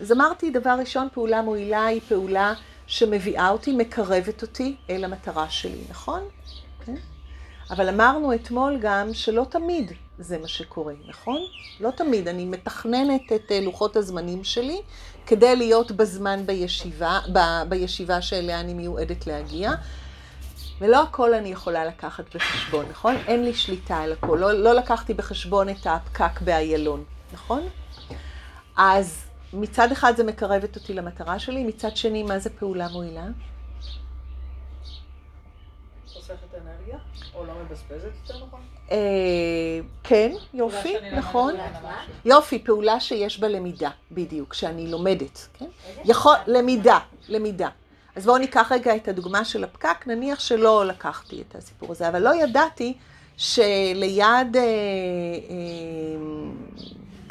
אז 0.00 0.12
אמרתי, 0.12 0.50
דבר 0.50 0.76
ראשון, 0.78 1.08
פעולה 1.12 1.42
מועילה 1.42 1.86
היא 1.86 2.00
פעולה 2.08 2.54
שמביאה 2.86 3.48
אותי, 3.48 3.72
מקרבת 3.72 4.42
אותי 4.42 4.76
אל 4.90 5.04
המטרה 5.04 5.50
שלי, 5.50 5.84
נכון? 5.90 6.22
כן? 6.86 6.96
אבל 7.70 7.88
אמרנו 7.88 8.34
אתמול 8.34 8.78
גם 8.80 9.14
שלא 9.14 9.46
תמיד 9.50 9.92
זה 10.18 10.38
מה 10.38 10.48
שקורה, 10.48 10.94
נכון? 11.08 11.38
לא 11.80 11.90
תמיד. 11.90 12.28
אני 12.28 12.44
מתכננת 12.44 13.32
את 13.34 13.52
לוחות 13.62 13.96
הזמנים 13.96 14.44
שלי 14.44 14.80
כדי 15.30 15.56
להיות 15.56 15.92
בזמן 15.92 16.46
בישיבה, 16.46 17.20
ב, 17.32 17.38
בישיבה 17.68 18.22
שאליה 18.22 18.60
אני 18.60 18.74
מיועדת 18.74 19.26
להגיע. 19.26 19.72
ולא 20.80 21.02
הכל 21.02 21.34
אני 21.34 21.48
יכולה 21.48 21.84
לקחת 21.84 22.36
בחשבון, 22.36 22.86
נכון? 22.90 23.16
אין 23.26 23.44
לי 23.44 23.54
שליטה 23.54 23.96
על 23.96 24.12
הכל. 24.12 24.38
לא, 24.40 24.52
לא 24.52 24.74
לקחתי 24.74 25.14
בחשבון 25.14 25.68
את 25.68 25.86
הפקק 25.86 26.40
באיילון, 26.40 27.04
נכון? 27.32 27.68
אז 28.76 29.24
מצד 29.52 29.92
אחד 29.92 30.16
זה 30.16 30.24
מקרבת 30.24 30.76
אותי 30.76 30.94
למטרה 30.94 31.38
שלי, 31.38 31.64
מצד 31.64 31.96
שני, 31.96 32.22
מה 32.22 32.38
זה 32.38 32.50
פעולה 32.50 32.88
מועילה? 32.88 33.24
חוסכת 36.12 36.54
אנרגיה? 36.54 36.98
או 37.34 37.46
לא 37.46 37.52
מבזבזת 37.64 38.10
יותר 38.22 38.46
נכון? 38.46 38.60
אה, 38.90 38.96
כן, 40.02 40.32
יופי, 40.54 40.88
שאני 40.92 41.10
למדתי 41.10 41.16
נכון. 41.16 41.54
יופי, 42.24 42.58
פעולה 42.58 43.00
שיש 43.00 43.40
בה 43.40 43.48
למידה, 43.48 43.90
בדיוק, 44.12 44.54
שאני 44.54 44.90
לומדת, 44.90 45.48
כן? 45.58 45.66
יכול. 46.04 46.34
למידה, 46.46 46.98
למידה. 47.28 47.68
אז 48.16 48.26
בואו 48.26 48.38
ניקח 48.38 48.72
רגע 48.72 48.96
את 48.96 49.08
הדוגמה 49.08 49.44
של 49.44 49.64
הפקק, 49.64 50.06
נניח 50.06 50.40
שלא 50.40 50.86
לקחתי 50.86 51.42
את 51.48 51.54
הסיפור 51.54 51.92
הזה, 51.92 52.08
אבל 52.08 52.22
לא 52.22 52.34
ידעתי 52.34 52.96
שליד 53.36 54.56
אה, 54.56 54.62
אה, 54.62 54.66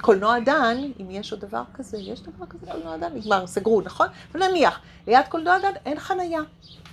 קולנוע 0.01 0.39
דן, 0.39 0.77
אם 1.01 1.11
יש 1.11 1.31
עוד 1.31 1.41
דבר 1.41 1.63
כזה, 1.73 1.97
יש 1.97 2.21
דבר 2.21 2.45
כזה 2.45 2.71
קולנוע 2.71 2.97
דן? 2.97 3.13
נגמר, 3.15 3.47
סגרו, 3.47 3.81
נכון? 3.81 4.07
אבל 4.31 4.47
נניח, 4.47 4.79
ליד 5.07 5.27
קולנוע 5.29 5.59
דן 5.59 5.71
אין 5.85 5.99
חנייה, 5.99 6.41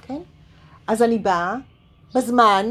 כן? 0.02 0.20
אז 0.86 1.02
אני 1.02 1.18
באה, 1.18 1.54
בזמן, 2.14 2.66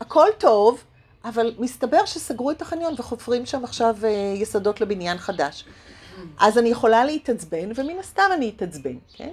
הכל 0.00 0.26
טוב, 0.38 0.84
אבל 1.26 1.54
מסתבר 1.58 2.04
שסגרו 2.04 2.50
את 2.50 2.62
החניון 2.62 2.94
וחופרים 2.98 3.46
שם 3.46 3.64
עכשיו 3.64 3.96
אה, 4.04 4.08
יסודות 4.36 4.80
לבניין 4.80 5.18
חדש. 5.18 5.64
אז 6.40 6.58
אני 6.58 6.68
יכולה 6.68 7.04
להתעצבן, 7.04 7.70
ומן 7.74 7.98
הסתם 7.98 8.22
אני 8.34 8.52
אתעצבן, 8.56 8.96
כן? 9.14 9.30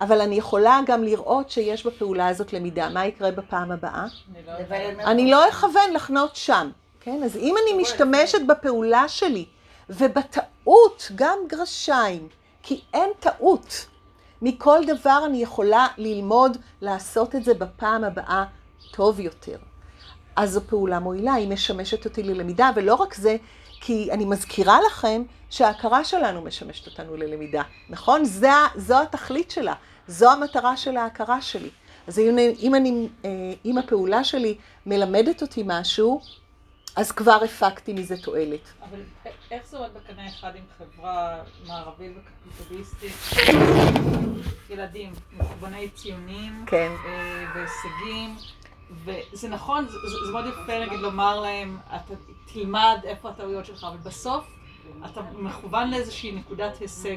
אבל 0.00 0.20
אני 0.20 0.34
יכולה 0.34 0.80
גם 0.86 1.04
לראות 1.04 1.50
שיש 1.50 1.86
בפעולה 1.86 2.28
הזאת 2.28 2.52
למידה. 2.52 2.88
מה 2.88 3.06
יקרה 3.06 3.30
בפעם 3.30 3.72
הבאה? 3.72 4.06
אני 5.04 5.30
לא 5.30 5.48
אכוון 5.48 5.92
לחנות 5.94 6.36
שם, 6.36 6.70
כן? 7.00 7.22
אז 7.24 7.36
אם 7.36 7.54
אני 7.62 7.82
משתמשת 7.82 8.38
בפעולה 8.48 9.08
שלי, 9.08 9.44
ובטעות 9.90 11.10
גם 11.14 11.38
גרשיים, 11.48 12.28
כי 12.62 12.80
אין 12.94 13.10
טעות, 13.20 13.86
מכל 14.42 14.80
דבר 14.86 15.22
אני 15.26 15.42
יכולה 15.42 15.86
ללמוד 15.98 16.56
לעשות 16.80 17.34
את 17.34 17.44
זה 17.44 17.54
בפעם 17.54 18.04
הבאה 18.04 18.44
טוב 18.92 19.20
יותר. 19.20 19.56
אז 20.36 20.50
זו 20.52 20.60
פעולה 20.66 20.98
מועילה, 20.98 21.34
היא 21.34 21.48
משמשת 21.48 22.04
אותי 22.04 22.22
ללמידה, 22.22 22.70
ולא 22.76 22.94
רק 22.94 23.14
זה, 23.14 23.36
כי 23.80 24.08
אני 24.12 24.24
מזכירה 24.24 24.78
לכם 24.86 25.22
שההכרה 25.50 26.04
שלנו 26.04 26.42
משמשת 26.42 26.86
אותנו 26.86 27.16
ללמידה, 27.16 27.62
נכון? 27.88 28.24
זה, 28.24 28.48
זו 28.76 29.02
התכלית 29.02 29.50
שלה, 29.50 29.74
זו 30.06 30.30
המטרה 30.32 30.76
של 30.76 30.96
ההכרה 30.96 31.40
שלי. 31.42 31.70
אז 32.06 32.18
אם, 32.18 32.28
אני- 32.30 32.54
אם, 32.62 32.74
אני, 32.74 33.08
אה, 33.24 33.30
אם 33.64 33.78
הפעולה 33.78 34.24
שלי 34.24 34.56
מלמדת 34.86 35.42
אותי 35.42 35.62
משהו, 35.66 36.20
אז 36.96 37.12
כבר 37.12 37.38
הפקתי 37.44 37.92
מזה 37.92 38.16
תועלת. 38.22 38.60
אבל 38.90 39.00
איך 39.50 39.66
זה 39.66 39.76
עומד 39.76 39.90
בקנה 39.94 40.28
אחד 40.28 40.52
עם 40.56 40.62
חברה 40.78 41.38
מערבית 41.66 42.12
וקפיטליסטית? 42.46 43.12
ילדים 44.70 45.12
מכווני 45.32 45.88
ציונים 45.88 46.64
כן. 46.66 46.92
אה, 47.06 47.44
והישגים, 47.54 48.36
וזה 49.04 49.48
נכון, 49.48 49.88
זה, 49.88 49.98
זה, 50.26 50.32
מאוד 50.32 50.44
יפה 50.46 50.86
נגיד 50.86 51.00
לומר 51.00 51.40
להם, 51.40 51.78
אתה 51.96 52.14
תלמד 52.44 52.98
איפה 53.04 53.28
הטעויות 53.28 53.66
שלך, 53.66 53.84
אבל 53.84 53.96
בסוף 53.96 54.44
אתה 55.04 55.20
מכוון 55.32 55.90
לאיזושהי 55.90 56.32
נקודת 56.32 56.78
הישג. 56.78 57.16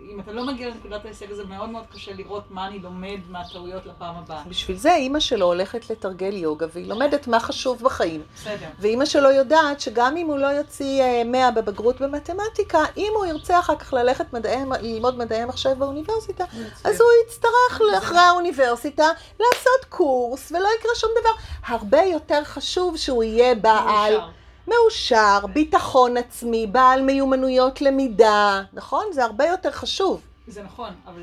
אם 0.00 0.20
אתה 0.20 0.32
לא 0.32 0.46
מגיע 0.46 0.68
לנקודת 0.68 1.04
ההישג 1.04 1.30
הזה, 1.30 1.44
מאוד 1.44 1.68
מאוד 1.68 1.84
קשה 1.94 2.12
לראות 2.12 2.44
מה 2.50 2.66
אני 2.66 2.78
לומד 2.78 3.18
מהטעויות 3.28 3.86
לפעם 3.86 4.14
הבאה. 4.16 4.42
בשביל 4.48 4.76
זה 4.76 4.94
אימא 4.94 5.20
שלו 5.20 5.46
הולכת 5.46 5.90
לתרגל 5.90 6.36
יוגה, 6.36 6.66
והיא 6.72 6.86
לומדת 6.86 7.26
מה 7.26 7.40
חשוב 7.40 7.82
בחיים. 7.82 8.22
בסדר. 8.34 8.66
ואימא 8.78 9.04
שלו 9.04 9.30
יודעת 9.30 9.80
שגם 9.80 10.16
אם 10.16 10.26
הוא 10.26 10.38
לא 10.38 10.46
יוציא 10.46 11.02
אה, 11.02 11.24
100 11.24 11.50
בבגרות 11.50 12.00
במתמטיקה, 12.00 12.78
אם 12.96 13.12
הוא 13.16 13.26
ירצה 13.26 13.58
אחר 13.58 13.76
כך 13.76 13.92
ללכת 13.92 14.32
מדעי, 14.32 14.56
ללמוד 14.80 15.18
מדעי 15.18 15.42
המחשב 15.42 15.74
באוניברסיטה, 15.78 16.44
אז 16.84 17.00
הוא 17.00 17.08
יצטרך 17.26 17.80
אחרי 17.98 18.18
האוניברסיטה 18.18 19.06
לעשות 19.40 19.84
קורס, 19.88 20.52
ולא 20.52 20.68
יקרה 20.78 20.92
שום 20.94 21.10
דבר. 21.20 21.32
הרבה 21.66 22.02
יותר 22.02 22.44
חשוב 22.44 22.96
שהוא 22.96 23.24
יהיה 23.24 23.54
בעל... 23.54 24.20
מאושר. 24.68 25.38
ביטחון 25.52 26.16
עצמי, 26.16 26.66
בעל 26.66 27.02
מיומנויות 27.02 27.80
למידה, 27.80 28.62
נכון? 28.72 29.04
זה 29.12 29.24
הרבה 29.24 29.46
יותר 29.46 29.70
חשוב. 29.70 30.20
זה 30.48 30.62
נכון, 30.62 30.90
אבל 31.06 31.22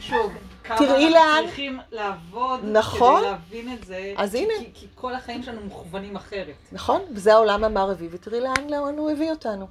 שוב, 0.00 0.32
כמה 0.64 0.78
אנחנו 0.78 0.94
לאן- 1.10 1.44
צריכים 1.46 1.78
לעבוד 1.92 2.60
נכון. 2.64 3.20
כדי 3.20 3.30
להבין 3.30 3.72
את 3.74 3.84
זה. 3.84 4.14
אז 4.16 4.30
כי- 4.32 4.38
הנה. 4.38 4.52
כי, 4.58 4.70
כי 4.74 4.86
כל 4.94 5.14
החיים 5.14 5.42
שלנו 5.42 5.60
מוכוונים 5.60 6.16
אחרת. 6.16 6.54
נכון? 6.72 7.00
וזה 7.14 7.32
העולם 7.34 7.64
המערבי, 7.64 8.08
ותראי 8.10 8.40
לאן, 8.40 8.72
הוא 8.98 9.10
הביא 9.10 9.30
אותנו. 9.30 9.66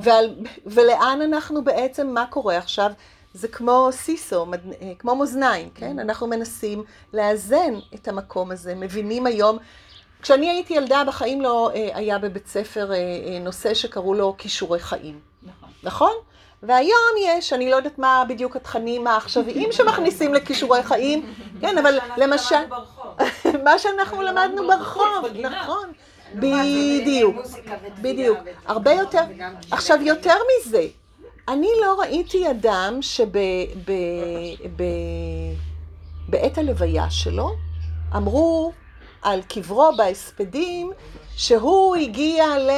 ועל, 0.00 0.34
ולאן 0.66 1.18
אנחנו 1.22 1.64
בעצם, 1.64 2.06
מה 2.14 2.26
קורה 2.26 2.56
עכשיו? 2.56 2.92
זה 3.34 3.48
כמו 3.48 3.88
סיסו, 3.92 4.46
אה, 4.52 4.92
כמו 4.98 5.16
מאזניים, 5.16 5.68
כן? 5.74 5.98
אנחנו 5.98 6.26
מנסים 6.26 6.84
לאזן 7.12 7.74
את 7.94 8.08
המקום 8.08 8.50
הזה, 8.50 8.74
מבינים 8.74 9.26
היום. 9.26 9.58
כשאני 10.22 10.50
הייתי 10.50 10.74
ילדה, 10.74 11.02
בחיים 11.06 11.40
לא 11.40 11.70
אה, 11.74 11.88
היה 11.94 12.18
בבית 12.18 12.46
ספר 12.46 12.92
אה, 12.92 12.96
אה, 12.96 13.38
נושא 13.38 13.74
שקראו 13.74 14.14
לו 14.14 14.34
כישורי 14.38 14.78
חיים, 14.78 15.20
נכון. 15.42 15.68
נכון? 15.82 16.12
והיום 16.62 17.14
יש, 17.26 17.52
אני 17.52 17.70
לא 17.70 17.76
יודעת 17.76 17.98
מה 17.98 18.24
בדיוק 18.28 18.56
התכנים 18.56 19.06
העכשוויים 19.06 19.72
שמכניסים 19.76 20.34
לכישורי 20.34 20.82
חיים, 20.82 21.34
כן, 21.60 21.78
אבל 21.78 21.98
למשל, 22.16 22.56
מה 23.64 23.78
שאנחנו 23.78 24.22
למדנו 24.22 24.66
ברחוב. 24.66 25.26
נכון, 25.50 25.92
בדיוק. 26.34 27.36
בדיוק. 28.02 28.38
הרבה 28.66 28.92
יותר, 28.92 29.22
עכשיו 29.70 29.98
יותר 30.02 30.34
מזה, 30.60 30.86
אני 31.48 31.68
לא 31.80 32.00
ראיתי 32.00 32.50
אדם 32.50 32.98
שבעת 33.00 33.38
הלוויה 36.58 37.10
שלו 37.10 37.50
אמרו 38.16 38.72
על 39.22 39.42
קברו 39.48 39.90
בהספדים 39.96 40.92
שהוא 41.36 41.96
הגיע 41.96 42.58
ל... 42.58 42.70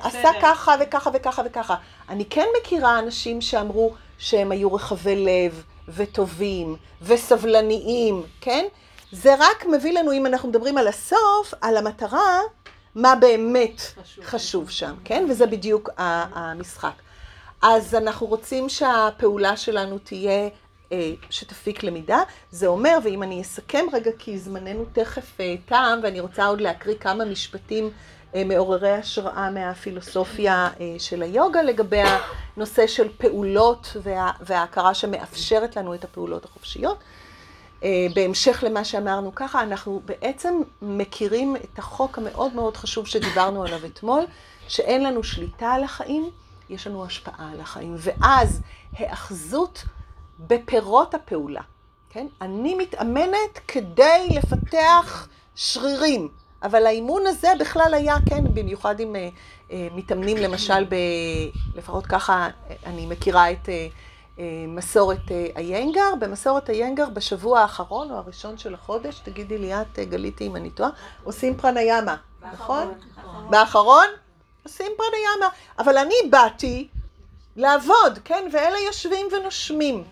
עשה. 0.00 0.30
ככה 0.42 0.74
וככה 0.80 1.10
וככה 1.14 1.42
וככה. 1.46 1.76
אני 2.08 2.24
כן 2.24 2.46
מכירה 2.60 2.98
אנשים 2.98 3.40
שאמרו 3.40 3.94
שהם 4.18 4.52
היו 4.52 4.74
רחבי 4.74 5.16
לב 5.16 5.62
וטובים 5.88 6.76
וסבלניים, 7.02 8.22
כן? 8.40 8.64
זה 9.12 9.34
רק 9.38 9.66
מביא 9.66 9.98
לנו, 9.98 10.12
אם 10.12 10.26
אנחנו 10.26 10.48
מדברים 10.48 10.78
על 10.78 10.88
הסוף, 10.88 11.54
על 11.60 11.76
המטרה, 11.76 12.40
מה 12.94 13.14
באמת 13.14 13.80
חשוב. 13.80 14.24
חשוב 14.24 14.70
שם, 14.70 14.94
כן? 15.04 15.26
וזה 15.30 15.46
בדיוק 15.46 15.90
המשחק. 15.96 16.92
אז 17.62 17.94
אנחנו 17.94 18.26
רוצים 18.26 18.68
שהפעולה 18.68 19.56
שלנו 19.56 19.98
תהיה, 19.98 20.48
שתפיק 21.30 21.82
למידה. 21.82 22.22
זה 22.50 22.66
אומר, 22.66 22.98
ואם 23.04 23.22
אני 23.22 23.42
אסכם 23.42 23.84
רגע, 23.92 24.10
כי 24.18 24.38
זמננו 24.38 24.84
תכף 24.92 25.40
אה, 25.40 25.54
תם, 25.66 25.98
ואני 26.02 26.20
רוצה 26.20 26.46
עוד 26.46 26.60
להקריא 26.60 26.94
כמה 27.00 27.24
משפטים 27.24 27.90
אה, 28.34 28.44
מעוררי 28.44 28.92
השראה 28.92 29.50
מהפילוסופיה 29.50 30.68
אה, 30.80 30.94
של 30.98 31.22
היוגה 31.22 31.62
לגבי 31.62 32.02
הנושא 32.56 32.86
של 32.86 33.08
פעולות 33.18 33.96
וה, 34.02 34.30
וההכרה 34.40 34.94
שמאפשרת 34.94 35.76
לנו 35.76 35.94
את 35.94 36.04
הפעולות 36.04 36.44
החופשיות. 36.44 36.98
אה, 37.84 38.06
בהמשך 38.14 38.64
למה 38.66 38.84
שאמרנו 38.84 39.34
ככה, 39.34 39.62
אנחנו 39.62 40.00
בעצם 40.04 40.60
מכירים 40.82 41.56
את 41.56 41.78
החוק 41.78 42.18
המאוד 42.18 42.54
מאוד 42.54 42.76
חשוב 42.76 43.06
שדיברנו 43.06 43.64
עליו 43.64 43.86
אתמול, 43.86 44.24
שאין 44.68 45.04
לנו 45.04 45.22
שליטה 45.22 45.72
על 45.72 45.84
החיים, 45.84 46.30
יש 46.70 46.86
לנו 46.86 47.04
השפעה 47.04 47.50
על 47.52 47.60
החיים. 47.60 47.96
ואז 47.98 48.60
היאחזות 48.92 49.84
בפירות 50.38 51.14
הפעולה, 51.14 51.62
כן? 52.10 52.26
אני 52.40 52.74
מתאמנת 52.74 53.58
כדי 53.68 54.28
לפתח 54.30 55.28
שרירים, 55.54 56.28
אבל 56.62 56.86
האימון 56.86 57.26
הזה 57.26 57.48
בכלל 57.60 57.94
היה, 57.94 58.16
כן, 58.28 58.44
במיוחד 58.54 59.00
אם 59.00 59.16
אה, 59.16 59.28
אה, 59.70 59.88
מתאמנים 59.94 60.36
למשל, 60.36 60.84
ב, 60.84 60.94
לפחות 61.74 62.06
ככה 62.06 62.48
אה, 62.70 62.76
אני 62.86 63.06
מכירה 63.06 63.50
את 63.50 63.68
אה, 63.68 63.86
אה, 64.38 64.64
מסורת 64.68 65.30
אה, 65.30 65.46
איינגר. 65.56 66.14
במסורת 66.20 66.70
איינגר 66.70 67.08
בשבוע 67.08 67.60
האחרון 67.60 68.10
או 68.10 68.16
הראשון 68.16 68.58
של 68.58 68.74
החודש, 68.74 69.18
תגידי 69.18 69.58
לי 69.58 69.74
את, 69.74 69.98
אה, 69.98 70.04
גליתי 70.04 70.46
אם 70.46 70.56
אני 70.56 70.70
טועה, 70.70 70.90
עושים 71.24 71.56
פרניאמה, 71.56 72.16
נכון? 72.52 72.92
באחרון? 73.50 74.06
עושים 74.64 74.92
פרניאמה. 74.96 75.48
אבל 75.78 75.98
אני 75.98 76.14
באתי 76.30 76.88
לעבוד, 77.56 78.18
כן? 78.24 78.48
ואלה 78.52 78.78
יושבים 78.78 79.26
ונושמים. 79.32 80.04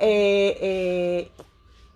אה, 0.00 0.06
אה, 0.06 1.24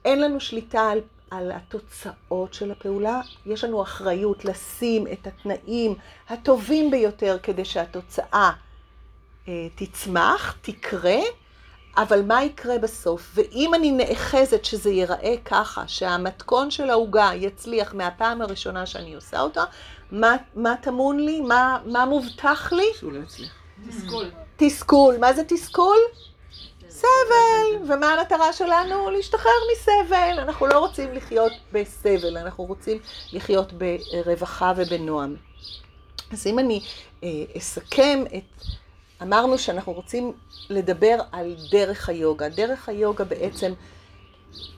אין 0.05 0.21
לנו 0.21 0.41
שליטה 0.41 0.91
על, 0.91 1.01
על 1.31 1.53
התוצאות 1.53 2.55
של 2.55 2.71
הפעולה, 2.71 3.21
יש 3.47 3.65
לנו 3.65 3.83
אחריות 3.83 4.45
לשים 4.45 5.07
את 5.13 5.27
התנאים 5.27 5.95
הטובים 6.29 6.91
ביותר 6.91 7.39
כדי 7.43 7.65
שהתוצאה 7.65 8.51
אה, 9.49 9.69
תצמח, 9.75 10.57
תקרה, 10.63 11.19
אבל 11.97 12.23
מה 12.23 12.45
יקרה 12.45 12.79
בסוף? 12.79 13.31
ואם 13.35 13.75
אני 13.75 13.93
נאחזת 13.93 14.65
שזה 14.65 14.91
ייראה 14.91 15.35
ככה, 15.45 15.89
שהמתכון 15.89 16.71
של 16.71 16.91
העוגה 16.91 17.31
יצליח 17.35 17.95
מהפעם 17.95 18.43
הראשונה 18.43 18.87
שאני 18.87 19.15
עושה 19.15 19.41
אותה, 19.41 19.65
מה, 20.11 20.37
מה 20.55 20.75
טמון 20.83 21.21
לי? 21.21 21.41
מה, 21.41 21.79
מה 21.87 22.05
מובטח 22.05 22.73
לי? 22.73 22.85
שהוא 22.95 23.13
לא 23.13 23.19
יצליח. 23.19 23.53
תסכול. 23.89 24.31
תסכול. 24.57 25.17
מה 25.21 25.33
זה 25.33 25.43
תסכול? 25.49 25.97
סבל. 26.97 27.93
ומה 27.93 28.13
המטרה 28.13 28.53
שלנו? 28.53 29.11
להשתחרר 29.11 29.53
מסבל. 29.73 30.39
אנחנו 30.39 30.67
לא 30.67 30.79
רוצים 30.79 31.13
לחיות 31.15 31.53
בסבל, 31.73 32.37
אנחנו 32.37 32.65
רוצים 32.65 32.99
לחיות 33.33 33.73
ברווחה 33.73 34.73
ובנועם. 34.77 35.37
אז 36.33 36.47
אם 36.47 36.59
אני 36.59 36.81
אה, 37.25 37.29
אסכם 37.57 38.25
את... 38.37 38.65
אמרנו 39.23 39.59
שאנחנו 39.59 39.93
רוצים 39.93 40.33
לדבר 40.71 41.19
על 41.33 41.57
דרך 41.71 42.09
היוגה. 42.09 42.49
דרך 42.49 42.89
היוגה 42.89 43.25
בעצם 43.25 43.73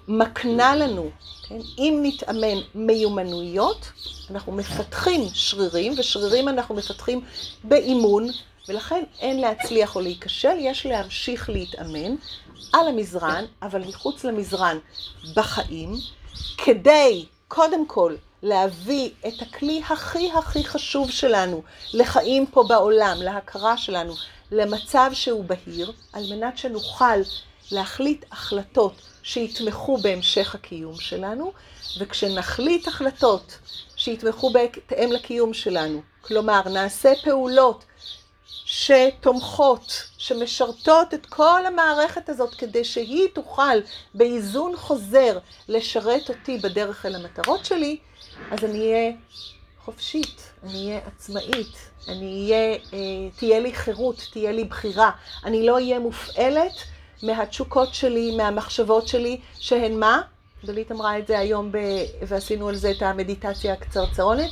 מקנה 0.09 0.77
לנו, 0.77 1.11
כן, 1.49 1.59
אם 1.79 2.01
נתאמן 2.03 2.59
מיומנויות, 2.75 3.93
אנחנו 4.31 4.53
מפתחים 4.53 5.21
שרירים, 5.35 5.95
ושרירים 5.99 6.49
אנחנו 6.49 6.75
מפתחים 6.75 7.21
באימון, 7.65 8.29
ולכן 8.69 9.05
אין 9.21 9.41
להצליח 9.41 9.97
או 9.97 10.01
להיכשל, 10.01 10.57
יש 10.59 10.87
להמשיך 10.87 11.51
להתאמן 11.51 12.15
על 12.73 12.89
המזרן, 12.89 13.45
אבל 13.63 13.83
מחוץ 13.89 14.25
למזרן 14.25 14.79
בחיים, 15.37 15.93
כדי 16.57 17.27
קודם 17.49 17.87
כל 17.87 18.15
להביא 18.43 19.11
את 19.29 19.43
הכלי 19.43 19.83
הכי 19.91 20.31
הכי 20.33 20.65
חשוב 20.65 21.11
שלנו 21.11 21.63
לחיים 21.95 22.47
פה 22.47 22.65
בעולם, 22.69 23.17
להכרה 23.23 23.77
שלנו, 23.77 24.15
למצב 24.53 25.11
שהוא 25.13 25.45
בהיר, 25.45 25.93
על 26.13 26.25
מנת 26.31 26.59
שנוכל 26.59 27.21
להחליט 27.71 28.25
החלטות 28.33 28.93
שיתמכו 29.23 29.99
בהמשך 29.99 30.55
הקיום 30.55 30.95
שלנו, 31.01 31.53
וכשנחליט 31.99 32.89
החלטות 32.89 33.59
שיתמכו 33.97 34.51
בהתאם 34.51 35.13
לקיום 35.13 35.55
שלנו, 35.55 36.03
כלומר 36.21 36.61
נעשה 36.69 37.13
פעולות 37.25 37.85
שתומכות, 38.71 40.03
שמשרתות 40.19 41.15
את 41.15 41.27
כל 41.27 41.67
המערכת 41.67 42.29
הזאת 42.29 42.55
כדי 42.55 42.85
שהיא 42.85 43.29
תוכל 43.33 43.79
באיזון 44.15 44.77
חוזר 44.77 45.39
לשרת 45.69 46.29
אותי 46.29 46.59
בדרך 46.59 47.07
אל 47.07 47.15
המטרות 47.15 47.65
שלי, 47.65 47.97
אז 48.51 48.65
אני 48.65 48.79
אהיה 48.79 49.13
חופשית, 49.85 50.51
אני 50.63 50.87
אהיה 50.87 51.01
עצמאית, 51.07 51.91
אני 52.09 52.43
אהיה, 52.43 52.73
אה, 52.93 53.31
תהיה 53.37 53.61
לי 53.61 53.75
חירות, 53.75 54.29
תהיה 54.33 54.53
לי 54.53 54.65
בחירה, 54.65 55.11
אני 55.45 55.67
לא 55.67 55.75
אהיה 55.75 55.99
מופעלת 55.99 56.75
מהתשוקות 57.23 57.95
שלי, 57.95 58.37
מהמחשבות 58.37 59.09
שלי, 59.09 59.41
שהן 59.59 60.01
מה? 60.01 60.21
דלית 60.65 60.93
אמרה 60.93 61.19
את 61.19 61.27
זה 61.27 61.39
היום 61.39 61.73
ב... 61.73 61.79
ועשינו 62.23 62.69
על 62.69 62.77
זה 62.77 62.91
את 62.91 63.03
המדיטציה 63.03 63.73
הקצרצרונת. 63.73 64.51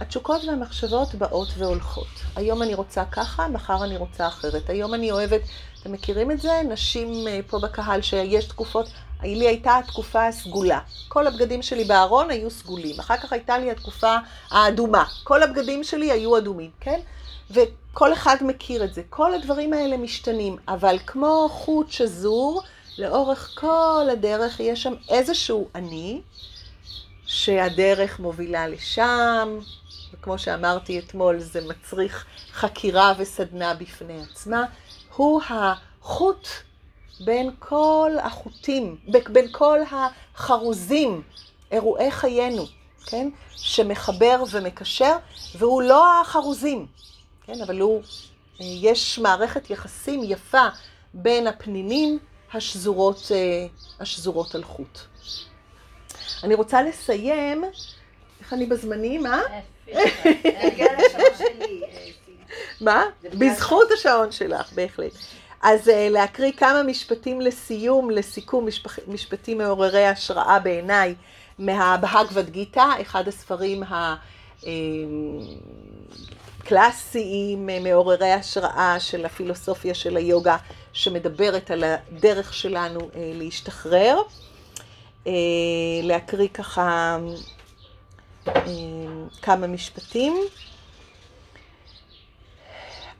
התשוקות 0.00 0.44
והמחשבות 0.44 1.14
באות 1.14 1.48
והולכות. 1.58 2.06
היום 2.36 2.62
אני 2.62 2.74
רוצה 2.74 3.04
ככה, 3.04 3.48
מחר 3.48 3.84
אני 3.84 3.96
רוצה 3.96 4.28
אחרת. 4.28 4.70
היום 4.70 4.94
אני 4.94 5.12
אוהבת, 5.12 5.40
אתם 5.80 5.92
מכירים 5.92 6.30
את 6.30 6.40
זה? 6.40 6.52
נשים 6.68 7.28
אה, 7.28 7.40
פה 7.46 7.58
בקהל 7.58 8.02
שיש 8.02 8.44
תקופות, 8.44 8.88
לי 9.22 9.48
הייתה 9.48 9.78
התקופה 9.78 10.26
הסגולה. 10.26 10.78
כל 11.08 11.26
הבגדים 11.26 11.62
שלי 11.62 11.84
בארון 11.84 12.30
היו 12.30 12.50
סגולים. 12.50 13.00
אחר 13.00 13.16
כך 13.16 13.32
הייתה 13.32 13.58
לי 13.58 13.70
התקופה 13.70 14.16
האדומה. 14.50 15.04
כל 15.24 15.42
הבגדים 15.42 15.84
שלי 15.84 16.12
היו 16.12 16.38
אדומים, 16.38 16.70
כן? 16.80 17.00
וכל 17.50 18.12
אחד 18.12 18.36
מכיר 18.40 18.84
את 18.84 18.94
זה. 18.94 19.02
כל 19.10 19.34
הדברים 19.34 19.72
האלה 19.72 19.96
משתנים, 19.96 20.56
אבל 20.68 20.98
כמו 21.06 21.48
חוט 21.50 21.90
שזור, 21.90 22.62
לאורך 22.98 23.54
כל 23.60 24.08
הדרך 24.12 24.60
יש 24.60 24.82
שם 24.82 24.94
איזשהו 25.08 25.68
אני, 25.74 26.20
שהדרך 27.30 28.20
מובילה 28.20 28.68
לשם, 28.68 29.58
וכמו 30.12 30.38
שאמרתי 30.38 30.98
אתמול, 30.98 31.38
זה 31.38 31.60
מצריך 31.68 32.24
חקירה 32.52 33.12
וסדנה 33.18 33.74
בפני 33.74 34.22
עצמה. 34.22 34.64
הוא 35.16 35.40
החוט 35.48 36.48
בין 37.24 37.50
כל 37.58 38.10
החוטים, 38.22 38.96
בין 39.32 39.46
כל 39.52 39.78
החרוזים, 39.90 41.22
אירועי 41.70 42.10
חיינו, 42.10 42.66
כן? 43.06 43.28
שמחבר 43.56 44.42
ומקשר, 44.50 45.16
והוא 45.58 45.82
לא 45.82 46.20
החרוזים, 46.20 46.86
כן? 47.46 47.60
אבל 47.62 47.80
הוא, 47.80 48.02
יש 48.60 49.18
מערכת 49.18 49.70
יחסים 49.70 50.20
יפה 50.24 50.68
בין 51.14 51.46
הפנינים 51.46 52.18
השזורות, 52.52 53.30
השזורות 54.00 54.54
על 54.54 54.64
חוט. 54.64 54.98
אני 56.44 56.54
רוצה 56.54 56.82
לסיים, 56.82 57.64
איך 58.40 58.52
אני 58.52 58.66
בזמנים, 58.66 59.26
אה? 59.26 59.40
מה? 62.80 63.04
בזכות 63.22 63.90
השעון 63.90 64.32
שלך, 64.32 64.72
בהחלט. 64.72 65.12
אז 65.62 65.88
uh, 65.88 65.92
להקריא 66.10 66.52
כמה 66.52 66.82
משפטים 66.82 67.40
לסיום, 67.40 68.10
לסיכום, 68.10 68.66
משפח, 68.66 68.98
משפטים 69.08 69.58
מעוררי 69.58 70.06
השראה 70.06 70.58
בעיניי 70.58 71.14
מהבהגבד 71.58 72.50
גיתא, 72.50 72.84
אחד 73.00 73.28
הספרים 73.28 73.82
הקלאסיים, 76.62 77.68
מעוררי 77.82 78.32
השראה 78.32 79.00
של 79.00 79.24
הפילוסופיה 79.24 79.94
של 79.94 80.16
היוגה, 80.16 80.56
שמדברת 80.92 81.70
על 81.70 81.84
הדרך 81.84 82.54
שלנו 82.54 83.00
uh, 83.00 83.02
להשתחרר. 83.14 84.20
Uh, 85.26 85.30
להקריא 86.02 86.48
ככה 86.48 87.18
uh, 88.46 88.50
כמה 89.42 89.66
משפטים. 89.66 90.36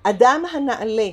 אדם 0.02 0.42
הנעלה 0.52 1.08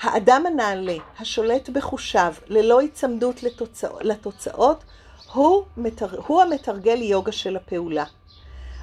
האדם 0.00 0.46
הנעלה, 0.46 0.96
השולט 1.18 1.68
בחושיו, 1.68 2.34
ללא 2.46 2.80
היצמדות 2.80 3.42
לתוצא, 3.42 3.88
לתוצאות, 4.00 4.84
הוא, 5.32 5.64
מתר, 5.76 6.20
הוא 6.26 6.42
המתרגל 6.42 7.02
יוגה 7.02 7.32
של 7.32 7.56
הפעולה. 7.56 8.04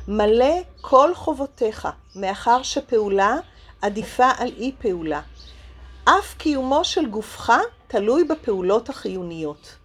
מלא 0.08 0.56
כל 0.82 1.16
חובותיך, 1.16 1.88
מאחר 2.16 2.64
שפעולה 2.64 3.36
עדיפה 3.82 4.30
על 4.38 4.52
אי 4.58 4.72
פעולה. 4.80 5.22
אף 6.06 6.34
קיומו 6.38 6.84
של 6.84 7.06
גופך 7.06 7.54
תלוי 7.88 8.24
בפעולות 8.24 8.90
החיוניות. 8.90 9.76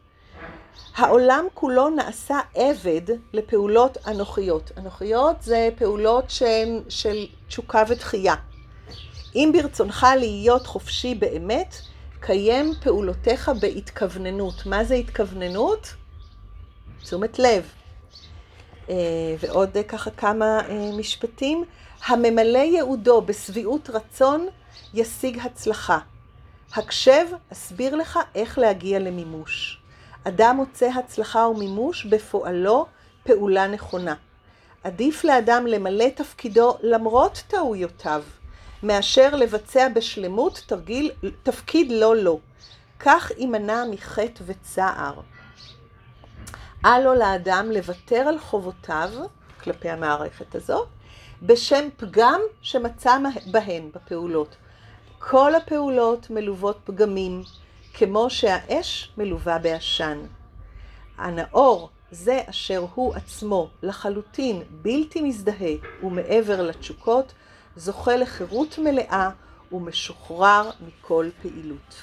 העולם 0.95 1.47
כולו 1.55 1.91
נעשה 1.91 2.39
עבד 2.55 3.16
לפעולות 3.33 3.99
אנוכיות. 4.07 4.70
אנוכיות 4.79 5.37
זה 5.43 5.68
פעולות 5.79 6.31
שהן 6.31 6.81
של 6.89 7.27
תשוקה 7.49 7.83
ותחייה. 7.89 8.35
אם 9.35 9.53
ברצונך 9.53 10.07
להיות 10.18 10.66
חופשי 10.66 11.14
באמת, 11.14 11.75
קיים 12.20 12.73
פעולותיך 12.83 13.51
בהתכווננות. 13.61 14.66
מה 14.66 14.85
זה 14.85 14.95
התכווננות? 14.95 15.95
תשומת 17.03 17.39
לב. 17.39 17.68
אה, 18.91 18.95
ועוד 19.41 19.70
ככה 19.89 20.11
כמה 20.11 20.61
אה, 20.68 20.91
משפטים. 20.99 21.64
הממלא 22.07 22.59
ייעודו 22.59 23.23
בשביעות 23.23 23.91
רצון 23.91 24.49
ישיג 24.95 25.39
הצלחה. 25.39 25.99
הקשב, 26.75 27.27
אסביר 27.53 27.97
לך 27.97 28.18
איך 28.35 28.59
להגיע 28.59 28.99
למימוש. 28.99 29.82
אדם 30.25 30.57
מוצא 30.57 30.87
הצלחה 30.87 31.49
ומימוש 31.49 32.05
בפועלו 32.05 32.87
פעולה 33.23 33.66
נכונה. 33.66 34.14
עדיף 34.85 35.25
לאדם 35.25 35.66
למלא 35.66 36.09
תפקידו 36.14 36.77
למרות 36.83 37.43
טעויותיו. 37.49 38.23
מאשר 38.83 39.37
לבצע 39.37 39.89
בשלמות 39.89 40.62
תרגיל, 40.66 41.11
תפקיד 41.43 41.93
לא 41.93 42.16
לו. 42.16 42.41
כך 43.01 43.31
יימנע 43.39 43.85
מחטא 43.91 44.45
וצער. 44.47 45.20
אל 46.85 47.03
לו 47.05 47.14
לאדם 47.14 47.70
לוותר 47.70 48.29
על 48.29 48.39
חובותיו 48.39 49.11
כלפי 49.64 49.91
המערכת 49.91 50.55
הזאת, 50.55 50.89
בשם 51.43 51.89
פגם 51.97 52.41
שמצא 52.62 53.16
בהן, 53.51 53.91
בפעולות. 53.95 54.57
כל 55.18 55.55
הפעולות 55.55 56.31
מלוות 56.31 56.79
פגמים, 56.85 57.43
כמו 57.95 58.30
שהאש 58.30 59.12
מלווה 59.16 59.59
בעשן. 59.59 60.18
הנאור 61.18 61.90
זה 62.11 62.40
אשר 62.51 62.86
הוא 62.95 63.14
עצמו 63.14 63.70
לחלוטין 63.82 64.62
בלתי 64.70 65.20
מזדהה 65.20 65.74
ומעבר 66.03 66.62
לתשוקות, 66.62 67.32
זוכה 67.76 68.16
לחירות 68.16 68.78
מלאה 68.78 69.30
ומשוחרר 69.72 70.70
מכל 70.86 71.28
פעילות. 71.43 71.95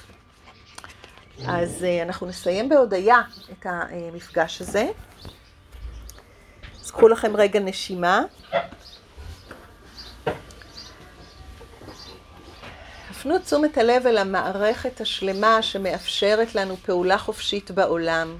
אז 1.46 1.84
אה, 1.84 2.02
אנחנו 2.02 2.26
נסיים 2.26 2.68
בהודיה 2.68 3.22
את 3.52 3.66
המפגש 3.66 4.60
הזה. 4.60 4.88
אז 6.84 6.90
קחו 6.90 7.08
לכם 7.08 7.36
רגע 7.36 7.60
נשימה. 7.60 8.22
הפנו 13.20 13.38
תשומת 13.38 13.78
הלב 13.78 14.06
אל 14.06 14.18
המערכת 14.18 15.00
השלמה 15.00 15.62
שמאפשרת 15.62 16.54
לנו 16.54 16.76
פעולה 16.76 17.18
חופשית 17.18 17.70
בעולם. 17.70 18.38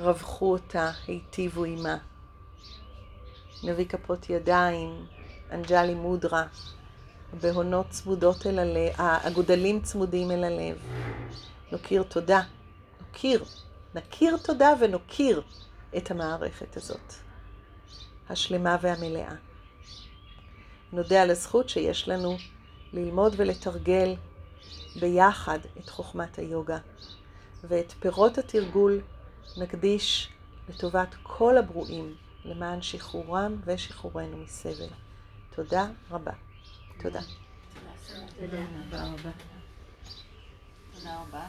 רווחו 0.00 0.52
אותה, 0.52 0.90
היטיבו 1.06 1.64
עימה. 1.64 1.96
נביא 3.64 3.84
כפות 3.84 4.30
ידיים, 4.30 5.06
אנג'לי 5.52 5.94
מודרה, 5.94 6.46
בהונות 7.40 7.86
צמודות 7.90 8.46
אל 8.46 8.58
הלב, 8.58 8.92
הגודלים 8.98 9.80
צמודים 9.82 10.30
אל 10.30 10.44
הלב. 10.44 10.76
נוקיר 11.72 12.02
תודה, 12.02 12.42
נוקיר, 13.00 13.44
נכיר 13.94 14.36
תודה 14.36 14.68
ונוקיר 14.80 15.42
את 15.96 16.10
המערכת 16.10 16.76
הזאת, 16.76 17.23
השלמה 18.28 18.76
והמלאה. 18.80 19.34
נודה 20.92 21.22
על 21.22 21.30
הזכות 21.30 21.68
שיש 21.68 22.08
לנו 22.08 22.36
ללמוד 22.92 23.34
ולתרגל 23.36 24.14
ביחד 25.00 25.58
את 25.78 25.88
חוכמת 25.88 26.38
היוגה, 26.38 26.78
ואת 27.64 27.92
פירות 27.92 28.38
התרגול 28.38 29.00
נקדיש 29.56 30.28
לטובת 30.68 31.14
כל 31.22 31.58
הברואים, 31.58 32.14
למען 32.44 32.82
שחרורם 32.82 33.60
ושחרורנו 33.64 34.36
מסבל. 34.36 34.88
תודה 35.54 35.86
רבה. 36.10 36.32
תודה. 37.02 37.20
תודה. 38.40 38.56
תודה 38.90 39.04
רבה. 39.04 39.30
תודה 40.94 41.20
רבה. 41.20 41.46